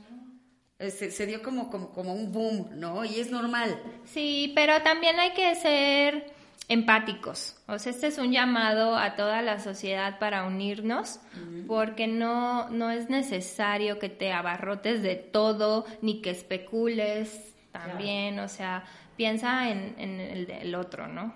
Se 0.79 1.27
dio 1.27 1.43
como, 1.43 1.71
como, 1.71 1.91
como 1.91 2.13
un 2.15 2.33
boom, 2.33 2.69
¿no? 2.75 3.05
Y 3.05 3.19
es 3.21 3.31
normal. 3.31 3.79
Sí, 4.05 4.53
pero 4.55 4.83
también 4.83 5.19
hay 5.19 5.33
que 5.33 5.55
ser 5.55 6.33
empáticos. 6.69 7.57
O 7.69 7.79
sea, 7.79 7.93
este 7.93 8.09
es 8.09 8.19
un 8.19 8.33
llamado 8.33 8.97
a 8.97 9.17
toda 9.17 9.41
la 9.43 9.59
sociedad 9.61 10.19
para 10.19 10.45
unirnos, 10.45 11.21
porque 11.67 12.07
no, 12.07 12.69
no 12.71 12.91
es 12.91 13.09
necesario 13.09 13.99
que 13.99 14.09
te 14.09 14.33
abarrotes 14.33 15.03
de 15.03 15.15
todo, 15.17 15.87
ni 16.03 16.21
que 16.21 16.31
especules 16.31 17.55
también, 17.73 18.39
o 18.41 18.49
sea, 18.49 18.85
piensa 19.17 19.69
en, 19.71 19.95
en 19.99 20.21
el 20.21 20.47
del 20.47 20.75
otro, 20.75 21.07
¿no? 21.09 21.33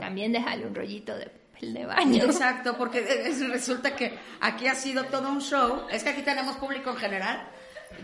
También 0.00 0.32
déjale 0.32 0.66
un 0.66 0.74
rollito 0.74 1.16
de 1.16 1.26
papel 1.26 1.74
de 1.74 1.86
baño. 1.86 2.24
Exacto, 2.24 2.76
porque 2.78 2.98
es- 3.00 3.46
resulta 3.48 3.94
que 3.94 4.18
aquí 4.40 4.66
ha 4.66 4.74
sido 4.74 5.04
todo 5.04 5.30
un 5.30 5.40
show. 5.40 5.82
Es 5.90 6.02
que 6.04 6.10
aquí 6.10 6.22
tenemos 6.22 6.56
público 6.56 6.90
en 6.90 6.96
general. 6.96 7.48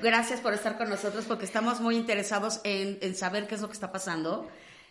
Gracias 0.02 0.40
por 0.40 0.54
estar 0.54 0.76
con 0.76 0.88
nosotros 0.88 1.24
porque 1.26 1.44
estamos 1.44 1.80
muy 1.80 1.96
interesados 1.96 2.60
en, 2.64 3.14
saber 3.14 3.46
qué 3.46 3.54
es 3.54 3.60
lo 3.60 3.68
que 3.68 3.74
está 3.74 3.92
pasando. 3.92 4.48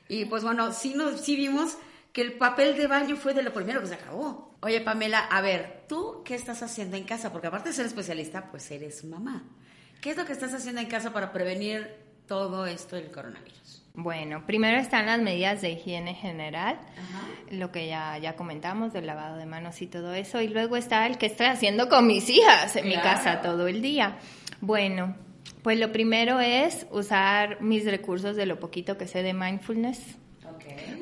Y 0.07 0.25
pues 0.25 0.43
bueno, 0.43 0.71
sí, 0.71 0.93
nos, 0.95 1.21
sí 1.21 1.35
vimos 1.35 1.77
que 2.11 2.21
el 2.21 2.33
papel 2.33 2.77
de 2.77 2.87
baño 2.87 3.15
fue 3.15 3.33
de 3.33 3.43
lo 3.43 3.53
primero 3.53 3.81
que 3.81 3.87
se 3.87 3.95
acabó. 3.95 4.55
Oye, 4.61 4.81
Pamela, 4.81 5.19
a 5.19 5.41
ver, 5.41 5.85
¿tú 5.87 6.21
qué 6.23 6.35
estás 6.35 6.63
haciendo 6.63 6.95
en 6.95 7.03
casa? 7.03 7.31
Porque 7.31 7.47
aparte 7.47 7.69
de 7.69 7.75
ser 7.75 7.85
especialista, 7.85 8.49
pues 8.49 8.69
eres 8.71 9.03
mamá. 9.03 9.43
¿Qué 9.99 10.11
es 10.11 10.17
lo 10.17 10.25
que 10.25 10.33
estás 10.33 10.53
haciendo 10.53 10.81
en 10.81 10.87
casa 10.87 11.11
para 11.11 11.31
prevenir 11.31 11.95
todo 12.27 12.65
esto 12.65 12.95
del 12.95 13.11
coronavirus? 13.11 13.82
Bueno, 13.95 14.43
primero 14.47 14.79
están 14.79 15.05
las 15.05 15.21
medidas 15.21 15.61
de 15.61 15.71
higiene 15.71 16.15
general, 16.15 16.79
lo 17.51 17.71
que 17.71 17.87
ya, 17.87 18.17
ya 18.17 18.35
comentamos 18.35 18.91
del 18.91 19.05
lavado 19.05 19.37
de 19.37 19.45
manos 19.45 19.81
y 19.83 19.87
todo 19.87 20.15
eso, 20.15 20.41
y 20.41 20.47
luego 20.47 20.77
está 20.77 21.05
el 21.05 21.19
que 21.19 21.27
estoy 21.27 21.45
haciendo 21.45 21.89
con 21.89 22.07
mis 22.07 22.27
hijas 22.29 22.75
en 22.75 22.87
mi 22.87 22.95
casa 22.95 23.41
todo 23.41 23.67
el 23.67 23.83
día. 23.83 24.17
Bueno, 24.61 25.15
pues 25.61 25.77
lo 25.79 25.91
primero 25.91 26.39
es 26.39 26.87
usar 26.89 27.61
mis 27.61 27.85
recursos 27.85 28.35
de 28.35 28.47
lo 28.47 28.59
poquito 28.59 28.97
que 28.97 29.07
sé 29.07 29.21
de 29.21 29.33
mindfulness 29.33 30.17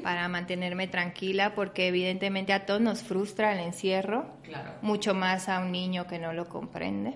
para 0.03 0.27
mantenerme 0.27 0.87
tranquila, 0.87 1.53
porque 1.55 1.87
evidentemente 1.87 2.51
a 2.51 2.65
todos 2.65 2.81
nos 2.81 3.03
frustra 3.03 3.53
el 3.53 3.59
encierro, 3.59 4.25
Claro. 4.43 4.71
mucho 4.81 5.13
más 5.13 5.47
a 5.47 5.59
un 5.59 5.71
niño 5.71 6.07
que 6.07 6.19
no 6.19 6.33
lo 6.33 6.49
comprende. 6.49 7.13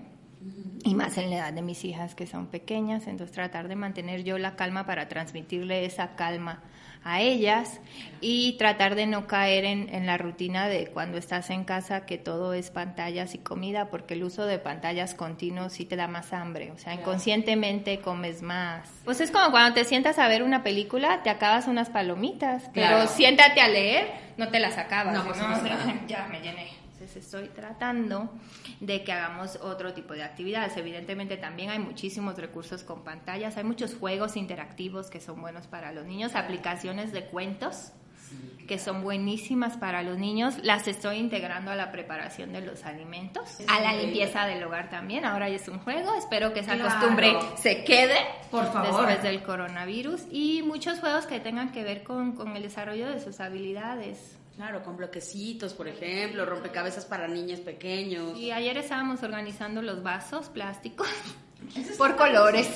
Y 0.86 0.94
más 0.94 1.18
en 1.18 1.30
la 1.30 1.36
edad 1.36 1.52
de 1.52 1.62
mis 1.62 1.84
hijas 1.84 2.14
que 2.14 2.26
son 2.26 2.46
pequeñas, 2.46 3.06
entonces 3.06 3.34
tratar 3.34 3.68
de 3.68 3.76
mantener 3.76 4.22
yo 4.24 4.38
la 4.38 4.56
calma 4.56 4.86
para 4.86 5.08
transmitirle 5.08 5.84
esa 5.84 6.14
calma 6.16 6.62
a 7.04 7.20
ellas 7.20 7.80
y 8.20 8.56
tratar 8.58 8.96
de 8.96 9.06
no 9.06 9.26
caer 9.28 9.64
en, 9.64 9.88
en 9.94 10.06
la 10.06 10.16
rutina 10.18 10.66
de 10.68 10.88
cuando 10.88 11.18
estás 11.18 11.50
en 11.50 11.62
casa 11.64 12.04
que 12.04 12.18
todo 12.18 12.52
es 12.52 12.70
pantallas 12.70 13.34
y 13.34 13.38
comida, 13.38 13.90
porque 13.90 14.14
el 14.14 14.24
uso 14.24 14.44
de 14.44 14.58
pantallas 14.58 15.14
continuos 15.14 15.72
sí 15.72 15.84
te 15.84 15.94
da 15.94 16.08
más 16.08 16.32
hambre, 16.32 16.72
o 16.72 16.78
sea, 16.78 16.94
inconscientemente 16.94 18.00
comes 18.00 18.42
más. 18.42 18.88
Pues 19.04 19.20
es 19.20 19.30
como 19.30 19.50
cuando 19.52 19.74
te 19.74 19.84
sientas 19.84 20.18
a 20.18 20.26
ver 20.26 20.42
una 20.42 20.62
película, 20.64 21.22
te 21.22 21.30
acabas 21.30 21.66
unas 21.68 21.90
palomitas, 21.90 22.68
Claro. 22.72 22.96
pero 22.96 23.08
siéntate 23.08 23.60
a 23.60 23.68
leer, 23.68 24.08
no 24.36 24.48
te 24.48 24.58
las 24.58 24.76
acabas. 24.78 25.14
No, 25.14 25.24
¿no? 25.24 25.26
ya 26.08 26.26
me 26.30 26.40
llené. 26.40 26.85
Entonces 27.06 27.24
estoy 27.24 27.48
tratando 27.50 28.28
de 28.80 29.04
que 29.04 29.12
hagamos 29.12 29.60
otro 29.62 29.94
tipo 29.94 30.12
de 30.14 30.24
actividades. 30.24 30.76
Evidentemente 30.76 31.36
también 31.36 31.70
hay 31.70 31.78
muchísimos 31.78 32.36
recursos 32.36 32.82
con 32.82 33.04
pantallas, 33.04 33.56
hay 33.56 33.62
muchos 33.62 33.94
juegos 33.94 34.36
interactivos 34.36 35.08
que 35.08 35.20
son 35.20 35.40
buenos 35.40 35.68
para 35.68 35.92
los 35.92 36.04
niños, 36.04 36.34
aplicaciones 36.34 37.12
de 37.12 37.26
cuentos 37.26 37.92
que 38.66 38.80
son 38.80 39.04
buenísimas 39.04 39.76
para 39.76 40.02
los 40.02 40.18
niños. 40.18 40.56
Las 40.64 40.88
estoy 40.88 41.18
integrando 41.18 41.70
a 41.70 41.76
la 41.76 41.92
preparación 41.92 42.52
de 42.52 42.60
los 42.62 42.84
alimentos, 42.84 43.58
a 43.68 43.78
la 43.78 43.92
limpieza 43.92 44.44
del 44.46 44.64
hogar 44.64 44.90
también. 44.90 45.24
Ahora 45.24 45.48
ya 45.48 45.54
es 45.54 45.68
un 45.68 45.78
juego. 45.78 46.12
Espero 46.16 46.52
que 46.52 46.60
esa 46.60 46.74
Claro. 46.74 46.90
costumbre 46.90 47.36
se 47.54 47.84
quede 47.84 48.16
Por 48.50 48.64
favor. 48.72 49.06
después 49.06 49.22
del 49.22 49.44
coronavirus. 49.44 50.22
Y 50.32 50.62
muchos 50.62 50.98
juegos 50.98 51.26
que 51.26 51.38
tengan 51.38 51.70
que 51.70 51.84
ver 51.84 52.02
con, 52.02 52.32
con 52.32 52.56
el 52.56 52.64
desarrollo 52.64 53.08
de 53.08 53.20
sus 53.20 53.38
habilidades. 53.38 54.35
Claro, 54.56 54.82
con 54.82 54.96
bloquecitos, 54.96 55.74
por 55.74 55.86
ejemplo, 55.86 56.46
rompecabezas 56.46 57.04
para 57.04 57.28
niños 57.28 57.60
pequeños. 57.60 58.38
Y 58.38 58.52
ayer 58.52 58.78
estábamos 58.78 59.22
organizando 59.22 59.82
los 59.82 60.02
vasos 60.02 60.48
plásticos 60.48 61.08
por 61.98 62.16
colores. 62.16 62.68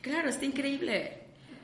Claro, 0.00 0.28
está 0.28 0.44
increíble. 0.44 1.22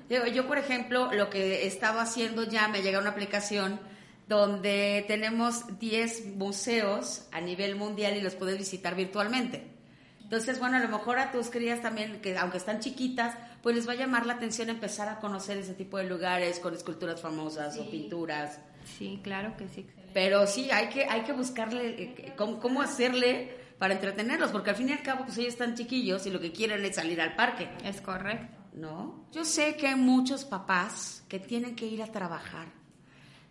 Yo, 0.08 0.26
yo, 0.26 0.46
por 0.46 0.58
ejemplo, 0.58 1.12
lo 1.12 1.28
que 1.28 1.66
estaba 1.66 2.02
haciendo 2.02 2.44
ya, 2.44 2.68
me 2.68 2.82
llega 2.82 3.00
una 3.00 3.10
aplicación 3.10 3.80
donde 4.28 5.04
tenemos 5.08 5.78
10 5.80 6.36
museos 6.36 7.26
a 7.32 7.40
nivel 7.40 7.74
mundial 7.74 8.16
y 8.16 8.20
los 8.20 8.34
puedes 8.36 8.56
visitar 8.56 8.94
virtualmente. 8.94 9.74
Entonces, 10.22 10.58
bueno, 10.58 10.76
a 10.76 10.80
lo 10.80 10.88
mejor 10.88 11.18
a 11.18 11.32
tus 11.32 11.50
crías 11.50 11.82
también, 11.82 12.20
que 12.20 12.36
aunque 12.38 12.58
están 12.58 12.80
chiquitas, 12.80 13.36
pues 13.62 13.76
les 13.76 13.88
va 13.88 13.92
a 13.92 13.96
llamar 13.96 14.24
la 14.24 14.34
atención 14.34 14.70
empezar 14.70 15.08
a 15.08 15.20
conocer 15.20 15.58
ese 15.58 15.74
tipo 15.74 15.98
de 15.98 16.04
lugares 16.04 16.60
con 16.60 16.74
esculturas 16.74 17.20
famosas 17.20 17.76
o 17.78 17.90
pinturas. 17.90 18.58
Sí, 18.84 19.20
claro 19.22 19.56
que 19.56 19.68
sí. 19.68 19.86
Pero 20.12 20.46
sí, 20.46 20.70
hay 20.70 20.88
que, 20.88 21.04
hay 21.04 21.22
que 21.22 21.32
buscarle 21.32 22.02
eh, 22.02 22.34
cómo, 22.36 22.60
cómo 22.60 22.82
hacerle 22.82 23.56
para 23.78 23.94
entretenerlos, 23.94 24.50
porque 24.50 24.70
al 24.70 24.76
fin 24.76 24.88
y 24.88 24.92
al 24.92 25.02
cabo, 25.02 25.24
pues 25.24 25.38
ellos 25.38 25.54
están 25.54 25.74
chiquillos 25.74 26.26
y 26.26 26.30
lo 26.30 26.40
que 26.40 26.52
quieren 26.52 26.84
es 26.84 26.96
salir 26.96 27.20
al 27.20 27.34
parque. 27.34 27.68
Es 27.84 28.00
correcto. 28.00 28.64
¿no? 28.74 29.26
Yo 29.32 29.44
sé 29.44 29.76
que 29.76 29.88
hay 29.88 29.94
muchos 29.94 30.44
papás 30.44 31.24
que 31.28 31.38
tienen 31.38 31.76
que 31.76 31.86
ir 31.86 32.02
a 32.02 32.10
trabajar, 32.10 32.66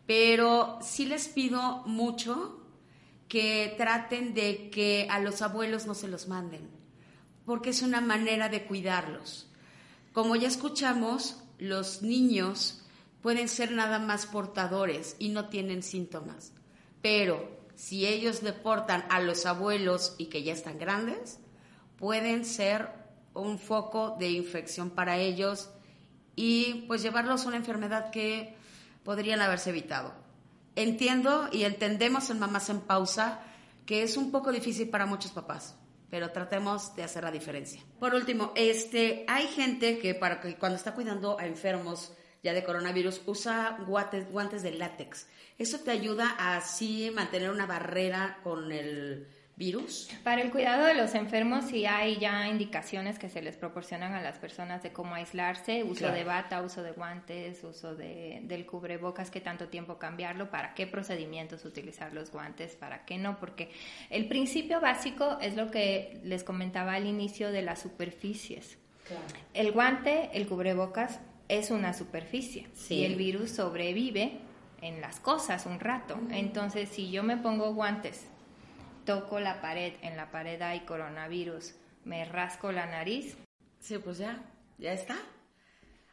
pero 0.06 0.80
sí 0.82 1.06
les 1.06 1.28
pido 1.30 1.84
mucho 1.86 2.60
que 3.28 3.74
traten 3.78 4.34
de 4.34 4.70
que 4.70 5.08
a 5.10 5.20
los 5.20 5.42
abuelos 5.42 5.88
no 5.88 5.96
se 5.96 6.08
los 6.08 6.28
manden, 6.28 6.70
porque 7.46 7.72
es 7.72 7.82
una 7.82 8.02
manera 8.02 8.50
de 8.50 8.66
cuidarlos. 8.66 9.50
Como 10.12 10.36
ya 10.36 10.48
escuchamos, 10.48 11.42
los 11.58 12.02
niños 12.04 12.83
pueden 13.24 13.48
ser 13.48 13.72
nada 13.72 13.98
más 13.98 14.28
portadores 14.28 15.16
y 15.18 15.30
no 15.30 15.48
tienen 15.48 15.82
síntomas, 15.82 16.52
pero 17.02 17.64
si 17.74 18.06
ellos 18.06 18.42
deportan 18.42 19.06
a 19.10 19.22
los 19.22 19.46
abuelos 19.46 20.16
y 20.20 20.28
que 20.28 20.44
ya 20.44 20.54
están 20.54 20.78
grandes, 20.78 21.40
pueden 21.98 22.46
ser 22.46 22.90
un 23.34 23.58
foco 23.58 24.18
de 24.20 24.30
infección 24.30 24.90
para 24.90 25.18
ellos 25.18 25.70
y 26.36 26.86
pues 26.88 27.02
llevarlos 27.02 27.46
a 27.46 27.48
una 27.48 27.58
enfermedad 27.58 28.12
que 28.12 28.56
podrían 29.04 29.42
haberse 29.42 29.70
evitado. 29.70 30.14
Entiendo 30.76 31.48
y 31.52 31.64
entendemos 31.64 32.30
en 32.30 32.40
Mamás 32.40 32.70
en 32.70 32.82
Pausa 32.82 33.40
que 33.86 34.04
es 34.04 34.18
un 34.18 34.32
poco 34.32 34.52
difícil 34.52 34.90
para 34.90 35.06
muchos 35.06 35.32
papás, 35.32 35.76
pero 36.10 36.32
tratemos 36.32 36.94
de 36.96 37.04
hacer 37.04 37.24
la 37.24 37.32
diferencia. 37.32 37.82
Por 38.00 38.16
último, 38.16 38.52
este, 38.56 39.26
hay 39.30 39.48
gente 39.48 39.98
que 40.00 40.14
para 40.14 40.42
que 40.42 40.56
cuando 40.58 40.76
está 40.76 40.94
cuidando 40.94 41.40
a 41.40 41.46
enfermos 41.46 42.12
ya 42.44 42.54
de 42.54 42.64
coronavirus 42.64 43.22
usa 43.26 43.78
guantes, 43.88 44.30
guantes 44.32 44.62
de 44.64 44.72
látex. 44.74 45.28
Eso 45.58 45.80
te 45.80 45.92
ayuda 45.92 46.36
a 46.38 46.58
así 46.58 47.10
mantener 47.16 47.50
una 47.50 47.66
barrera 47.66 48.40
con 48.44 48.72
el 48.72 49.28
virus. 49.56 50.10
Para 50.24 50.42
el 50.42 50.52
cuidado 50.52 50.86
de 50.86 50.96
los 50.96 51.14
enfermos 51.14 51.66
sí 51.66 51.86
hay 51.86 52.18
ya 52.18 52.48
indicaciones 52.48 53.20
que 53.20 53.30
se 53.30 53.40
les 53.42 53.56
proporcionan 53.56 54.14
a 54.14 54.22
las 54.22 54.40
personas 54.40 54.82
de 54.82 54.92
cómo 54.92 55.14
aislarse, 55.14 55.84
uso 55.84 56.00
Claro. 56.00 56.16
de 56.16 56.24
bata, 56.24 56.62
uso 56.64 56.82
de 56.82 56.92
guantes, 56.92 57.64
uso 57.64 57.96
de, 57.96 58.42
del 58.46 58.66
cubrebocas, 58.66 59.30
qué 59.30 59.42
tanto 59.42 59.68
tiempo 59.68 60.00
cambiarlo, 60.00 60.50
para 60.50 60.74
qué 60.74 60.88
procedimientos 60.88 61.66
utilizar 61.66 62.14
los 62.14 62.32
guantes, 62.32 62.76
para 62.76 63.06
qué 63.06 63.20
no, 63.20 63.40
porque 63.40 63.72
el 64.10 64.28
principio 64.28 64.82
básico 64.82 65.38
es 65.40 65.56
lo 65.56 65.70
que 65.70 66.20
les 66.24 66.44
comentaba 66.44 66.96
al 66.96 67.06
inicio 67.06 67.52
de 67.52 67.62
las 67.62 67.80
superficies. 67.80 68.80
El 69.54 69.72
guante, 69.72 70.32
el 70.34 70.48
cubrebocas, 70.48 71.20
es 71.50 71.72
una 71.72 71.94
superficie 71.94 72.68
Sí. 72.74 72.96
y 72.96 73.06
el 73.06 73.16
virus 73.16 73.52
sobrevive 73.52 74.40
en 74.82 75.02
las 75.02 75.20
cosas 75.20 75.66
un 75.66 75.80
rato. 75.80 76.20
Entonces, 76.32 76.90
si 76.90 77.12
yo 77.12 77.24
me 77.24 77.38
pongo 77.38 77.74
guantes, 77.74 78.26
toco 79.06 79.40
la 79.40 79.62
pared, 79.62 79.94
en 80.02 80.18
la 80.18 80.32
pared 80.32 80.62
hay 80.62 80.82
coronavirus, 80.82 81.76
me 82.06 82.26
rasco 82.26 82.72
la 82.72 82.86
nariz, 82.86 83.38
Sí, 83.80 83.98
pues 83.98 84.18
ya, 84.18 84.42
ya 84.78 84.94
está. 84.94 85.18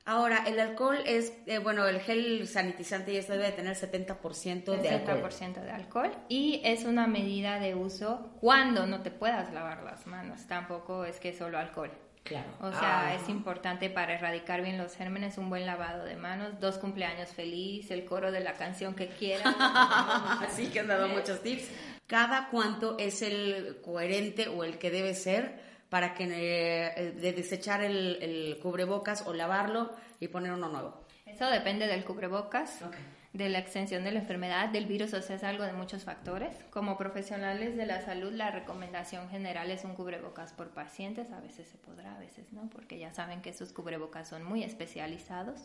Ahora, 0.04 0.42
el 0.48 0.58
alcohol 0.58 0.98
es, 1.06 1.32
eh, 1.46 1.58
bueno, 1.58 1.86
el 1.86 2.00
gel 2.00 2.48
sanitizante 2.48 3.12
ya 3.12 3.22
debe 3.22 3.44
de 3.44 3.52
tener 3.52 3.76
70% 3.76 4.72
de 4.76 4.88
alcohol. 4.88 5.30
60% 5.30 5.60
de 5.62 5.70
alcohol 5.70 6.10
y 6.28 6.60
es 6.64 6.84
una 6.84 7.06
medida 7.06 7.60
de 7.60 7.76
uso 7.76 8.32
cuando 8.40 8.86
no 8.88 9.02
te 9.02 9.12
puedas 9.12 9.52
lavar 9.52 9.84
las 9.84 10.06
manos, 10.08 10.46
tampoco 10.48 11.04
es 11.04 11.20
que 11.20 11.32
solo 11.32 11.58
alcohol. 11.58 11.92
Claro. 12.30 12.46
O 12.60 12.70
sea, 12.70 13.08
Ah. 13.08 13.14
es 13.16 13.28
importante 13.28 13.90
para 13.90 14.14
erradicar 14.14 14.62
bien 14.62 14.78
los 14.78 14.94
gérmenes 14.94 15.36
un 15.36 15.50
buen 15.50 15.66
lavado 15.66 16.04
de 16.04 16.14
manos, 16.14 16.60
dos 16.60 16.78
cumpleaños 16.78 17.30
feliz, 17.30 17.90
el 17.90 18.04
coro 18.04 18.30
de 18.30 18.38
la 18.38 18.52
canción 18.54 18.94
que 18.94 19.08
quieran. 19.08 19.52
Así 20.40 20.68
que 20.68 20.78
han 20.78 20.86
dado 20.86 21.08
muchos 21.08 21.42
tips. 21.42 21.68
Cada 22.06 22.48
cuánto 22.48 22.96
es 23.00 23.22
el 23.22 23.80
coherente 23.84 24.46
o 24.46 24.62
el 24.62 24.78
que 24.78 24.92
debe 24.92 25.14
ser 25.14 25.60
para 25.88 26.14
que 26.14 26.24
eh, 26.30 27.12
de 27.16 27.32
desechar 27.32 27.82
el, 27.82 28.18
el 28.22 28.58
cubrebocas 28.62 29.26
o 29.26 29.34
lavarlo 29.34 29.90
y 30.20 30.28
poner 30.28 30.52
uno 30.52 30.68
nuevo. 30.68 30.99
Eso 31.40 31.48
depende 31.48 31.86
del 31.86 32.04
cubrebocas, 32.04 32.82
Ok. 32.82 32.94
de 33.32 33.48
la 33.48 33.58
extensión 33.60 34.04
de 34.04 34.10
la 34.12 34.18
enfermedad, 34.18 34.68
del 34.68 34.84
virus, 34.84 35.14
o 35.14 35.22
sea, 35.22 35.36
es 35.36 35.42
algo 35.42 35.64
de 35.64 35.72
muchos 35.72 36.04
factores. 36.04 36.54
Como 36.68 36.98
profesionales 36.98 37.78
de 37.78 37.86
la 37.86 38.02
salud, 38.02 38.30
la 38.30 38.50
recomendación 38.50 39.26
general 39.30 39.70
es 39.70 39.84
un 39.84 39.94
cubrebocas 39.94 40.52
por 40.52 40.68
pacientes. 40.68 41.32
A 41.32 41.40
veces 41.40 41.66
se 41.66 41.78
podrá, 41.78 42.14
a 42.14 42.18
veces 42.18 42.52
no, 42.52 42.68
porque 42.68 42.98
ya 42.98 43.14
saben 43.14 43.40
que 43.40 43.48
esos 43.48 43.72
cubrebocas 43.72 44.28
son 44.28 44.44
muy 44.44 44.62
especializados. 44.62 45.62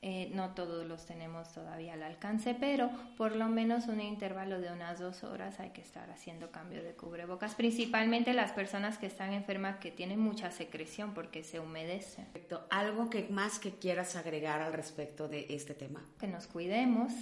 Eh, 0.00 0.30
no 0.32 0.50
todos 0.54 0.86
los 0.86 1.06
tenemos 1.06 1.52
todavía 1.52 1.94
al 1.94 2.04
alcance, 2.04 2.54
pero 2.54 2.88
por 3.16 3.34
lo 3.34 3.48
menos 3.48 3.88
un 3.88 4.00
intervalo 4.00 4.60
de 4.60 4.72
unas 4.72 5.00
dos 5.00 5.24
horas 5.24 5.58
hay 5.58 5.70
que 5.70 5.80
estar 5.80 6.08
haciendo 6.10 6.52
cambio 6.52 6.84
de 6.84 6.94
cubrebocas, 6.94 7.56
principalmente 7.56 8.32
las 8.32 8.52
personas 8.52 8.96
que 8.96 9.06
están 9.06 9.32
enfermas 9.32 9.78
que 9.78 9.90
tienen 9.90 10.20
mucha 10.20 10.52
secreción 10.52 11.14
porque 11.14 11.42
se 11.42 11.58
humedece. 11.58 12.22
Perfecto. 12.22 12.64
¿Algo 12.70 13.10
que 13.10 13.26
más 13.28 13.58
que 13.58 13.72
quieras 13.72 14.14
agregar 14.14 14.60
al 14.60 14.72
respecto 14.72 15.26
de 15.26 15.46
este 15.48 15.74
tema? 15.74 16.00
que 16.18 16.28
nos 16.28 16.46
cuidemos, 16.46 17.12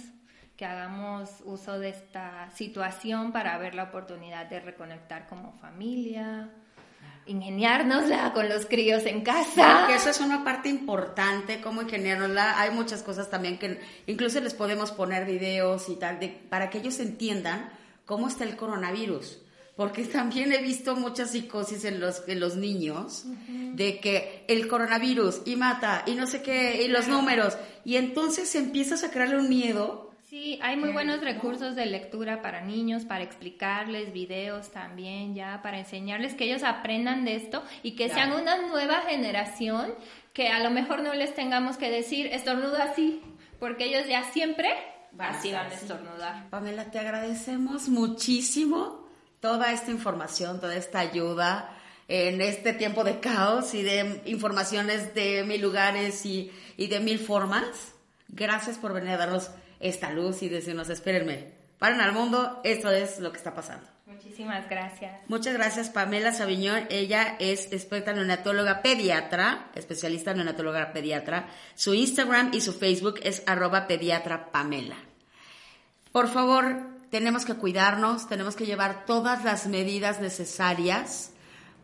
que 0.55 0.65
hagamos 0.65 1.41
uso 1.45 1.79
de 1.79 1.89
esta 1.89 2.49
situación 2.51 3.31
para 3.31 3.57
ver 3.57 3.75
la 3.75 3.83
oportunidad 3.85 4.47
de 4.47 4.59
reconectar 4.59 5.27
como 5.27 5.53
familia, 5.53 6.51
ingeniárnosla 7.27 8.33
con 8.33 8.49
los 8.49 8.65
críos 8.65 9.05
en 9.05 9.21
casa. 9.21 9.85
Que 9.87 9.95
eso 9.95 10.09
es 10.09 10.19
una 10.19 10.43
parte 10.43 10.69
importante, 10.69 11.61
cómo 11.61 11.81
ingeniárnosla. 11.81 12.59
Hay 12.59 12.71
muchas 12.71 13.03
cosas 13.03 13.29
también 13.29 13.57
que 13.57 13.79
incluso 14.07 14.39
les 14.39 14.53
podemos 14.53 14.91
poner 14.91 15.25
videos 15.25 15.89
y 15.89 15.95
tal, 15.95 16.19
de, 16.19 16.29
para 16.29 16.69
que 16.69 16.79
ellos 16.79 16.99
entiendan 16.99 17.69
cómo 18.05 18.27
está 18.27 18.43
el 18.43 18.55
coronavirus. 18.55 19.39
Porque 19.75 20.05
también 20.05 20.51
he 20.51 20.61
visto 20.61 20.95
mucha 20.95 21.27
psicosis 21.27 21.85
en 21.85 21.99
los, 21.99 22.23
en 22.27 22.39
los 22.39 22.55
niños 22.55 23.25
de 23.47 23.99
que 23.99 24.43
el 24.47 24.67
coronavirus 24.67 25.43
y 25.45 25.55
mata 25.55 26.03
y 26.07 26.15
no 26.15 26.25
sé 26.25 26.41
qué, 26.41 26.81
y 26.83 26.87
los 26.87 27.07
números. 27.07 27.55
Y 27.85 27.97
entonces 27.97 28.55
empiezas 28.55 29.03
a 29.03 29.11
crearle 29.11 29.37
un 29.37 29.49
miedo. 29.49 30.06
Sí, 30.29 30.59
hay 30.61 30.75
muy 30.75 30.91
buenos 30.91 31.21
recursos 31.21 31.75
de 31.75 31.85
lectura 31.85 32.41
para 32.41 32.59
niños, 32.59 33.05
para 33.05 33.23
explicarles, 33.23 34.11
videos 34.11 34.71
también 34.71 35.33
ya, 35.35 35.61
para 35.63 35.79
enseñarles 35.79 36.33
que 36.33 36.43
ellos 36.43 36.63
aprendan 36.63 37.23
de 37.23 37.35
esto 37.35 37.63
y 37.81 37.91
que 37.95 38.09
sean 38.09 38.31
Claro. 38.31 38.41
una 38.41 38.67
nueva 38.67 39.01
generación 39.07 39.93
que 40.33 40.49
a 40.49 40.59
lo 40.59 40.69
mejor 40.69 41.01
no 41.01 41.13
les 41.13 41.33
tengamos 41.33 41.77
que 41.77 41.89
decir 41.89 42.27
estornuda 42.27 42.83
así, 42.91 43.21
porque 43.57 43.85
ellos 43.85 44.05
ya 44.09 44.23
siempre 44.31 44.69
así 45.17 45.53
van 45.53 45.71
a 45.71 45.73
estornudar. 45.73 46.49
Pamela, 46.49 46.91
te 46.91 46.99
agradecemos 46.99 47.87
muchísimo 47.87 49.07
toda 49.39 49.71
esta 49.71 49.91
información, 49.91 50.59
toda 50.59 50.75
esta 50.75 50.99
ayuda 50.99 51.73
en 52.09 52.41
este 52.41 52.73
tiempo 52.73 53.05
de 53.05 53.21
caos 53.21 53.73
y 53.73 53.81
de 53.81 54.21
informaciones 54.25 55.13
de 55.13 55.45
mil 55.45 55.61
lugares 55.61 56.25
y, 56.25 56.51
y 56.75 56.87
de 56.87 56.99
mil 56.99 57.17
formas. 57.17 57.93
Gracias 58.27 58.77
por 58.77 58.91
venir 58.93 59.11
a 59.11 59.17
darnos 59.17 59.49
esta 59.79 60.11
luz 60.11 60.43
y 60.43 60.49
decirnos, 60.49 60.89
espérenme, 60.89 61.51
paren 61.79 62.01
al 62.01 62.13
mundo, 62.13 62.61
esto 62.63 62.91
es 62.91 63.19
lo 63.19 63.31
que 63.31 63.37
está 63.37 63.53
pasando. 63.53 63.87
Muchísimas 64.05 64.69
gracias. 64.69 65.21
Muchas 65.27 65.53
gracias, 65.53 65.89
Pamela 65.89 66.31
Sabiñón. 66.31 66.87
Ella 66.89 67.35
es 67.39 67.71
experta 67.73 68.13
neonatóloga 68.13 68.81
pediatra, 68.81 69.69
especialista 69.75 70.33
neonatóloga 70.33 70.93
pediatra. 70.93 71.47
Su 71.75 71.93
Instagram 71.93 72.51
y 72.53 72.61
su 72.61 72.73
Facebook 72.73 73.19
es 73.23 73.43
arroba 73.45 73.85
pediatra 73.85 74.49
Pamela. 74.51 74.95
Por 76.13 76.29
favor, 76.29 76.87
tenemos 77.11 77.45
que 77.45 77.55
cuidarnos, 77.55 78.27
tenemos 78.27 78.55
que 78.55 78.65
llevar 78.65 79.05
todas 79.05 79.43
las 79.43 79.67
medidas 79.67 80.21
necesarias 80.21 81.31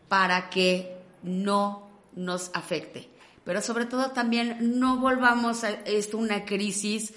para 0.08 0.50
que 0.50 0.96
no 1.22 1.90
nos 2.14 2.50
afecte. 2.54 3.08
Pero 3.44 3.60
sobre 3.60 3.84
todo 3.84 4.12
también 4.12 4.78
no 4.80 4.96
volvamos 4.96 5.64
a 5.64 5.70
esto 5.70 6.16
una 6.16 6.44
crisis 6.44 7.12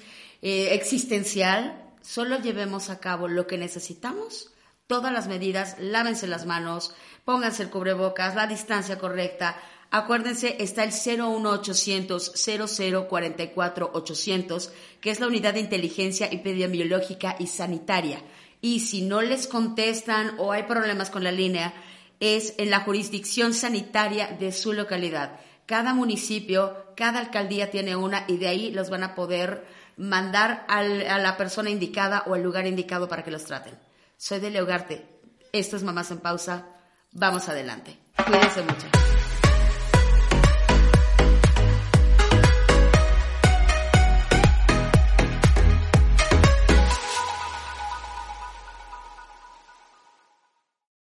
eh, 0.48 0.76
existencial, 0.76 1.92
solo 2.02 2.40
llevemos 2.40 2.90
a 2.90 3.00
cabo 3.00 3.28
lo 3.28 3.48
que 3.48 3.58
necesitamos, 3.58 4.54
todas 4.88 5.12
las 5.12 5.28
medidas, 5.28 5.76
lávense 5.78 6.26
las 6.26 6.46
manos, 6.46 6.96
pónganse 7.26 7.64
el 7.64 7.70
cubrebocas, 7.70 8.34
la 8.34 8.48
distancia 8.48 8.98
correcta. 8.98 9.58
Acuérdense, 9.92 10.56
está 10.60 10.86
el 10.86 10.94
01800 10.94 12.32
0044 12.70 13.92
800, 13.94 14.72
que 15.02 15.10
es 15.10 15.20
la 15.20 15.28
unidad 15.28 15.54
de 15.54 15.60
inteligencia 15.60 16.28
epidemiológica 16.28 17.36
y 17.40 17.48
sanitaria. 17.48 18.22
Y 18.62 18.80
si 18.80 19.02
no 19.02 19.22
les 19.22 19.48
contestan 19.48 20.36
o 20.38 20.54
hay 20.54 20.64
problemas 20.64 21.10
con 21.10 21.26
la 21.26 21.34
línea, 21.34 21.74
es 22.22 22.54
en 22.58 22.70
la 22.70 22.80
jurisdicción 22.80 23.54
sanitaria 23.54 24.28
de 24.40 24.54
su 24.54 24.72
localidad. 24.72 25.42
Cada 25.66 25.94
municipio, 25.94 26.86
cada 26.96 27.20
alcaldía 27.20 27.70
tiene 27.70 27.98
una 27.98 28.24
y 28.30 28.38
de 28.38 28.48
ahí 28.48 28.72
los 28.72 28.90
van 28.90 29.04
a 29.04 29.14
poder 29.14 29.66
mandar 29.98 30.66
a 30.68 30.84
la 30.84 31.38
persona 31.38 31.70
indicada 31.70 32.24
o 32.28 32.36
al 32.36 32.44
lugar 32.44 32.66
indicado 32.66 33.08
para 33.08 33.24
que 33.24 33.32
los 33.32 33.44
traten. 33.44 33.74
Soy 34.16 34.40
de 34.40 34.52
Leogarte. 34.52 35.20
Esto 35.52 35.76
es 35.76 35.84
Mamás 35.84 36.12
en 36.12 36.20
Pausa. 36.20 36.66
Vamos 37.12 37.50
adelante. 37.50 37.98
Cuídense 38.26 38.62
mucho. 38.62 38.88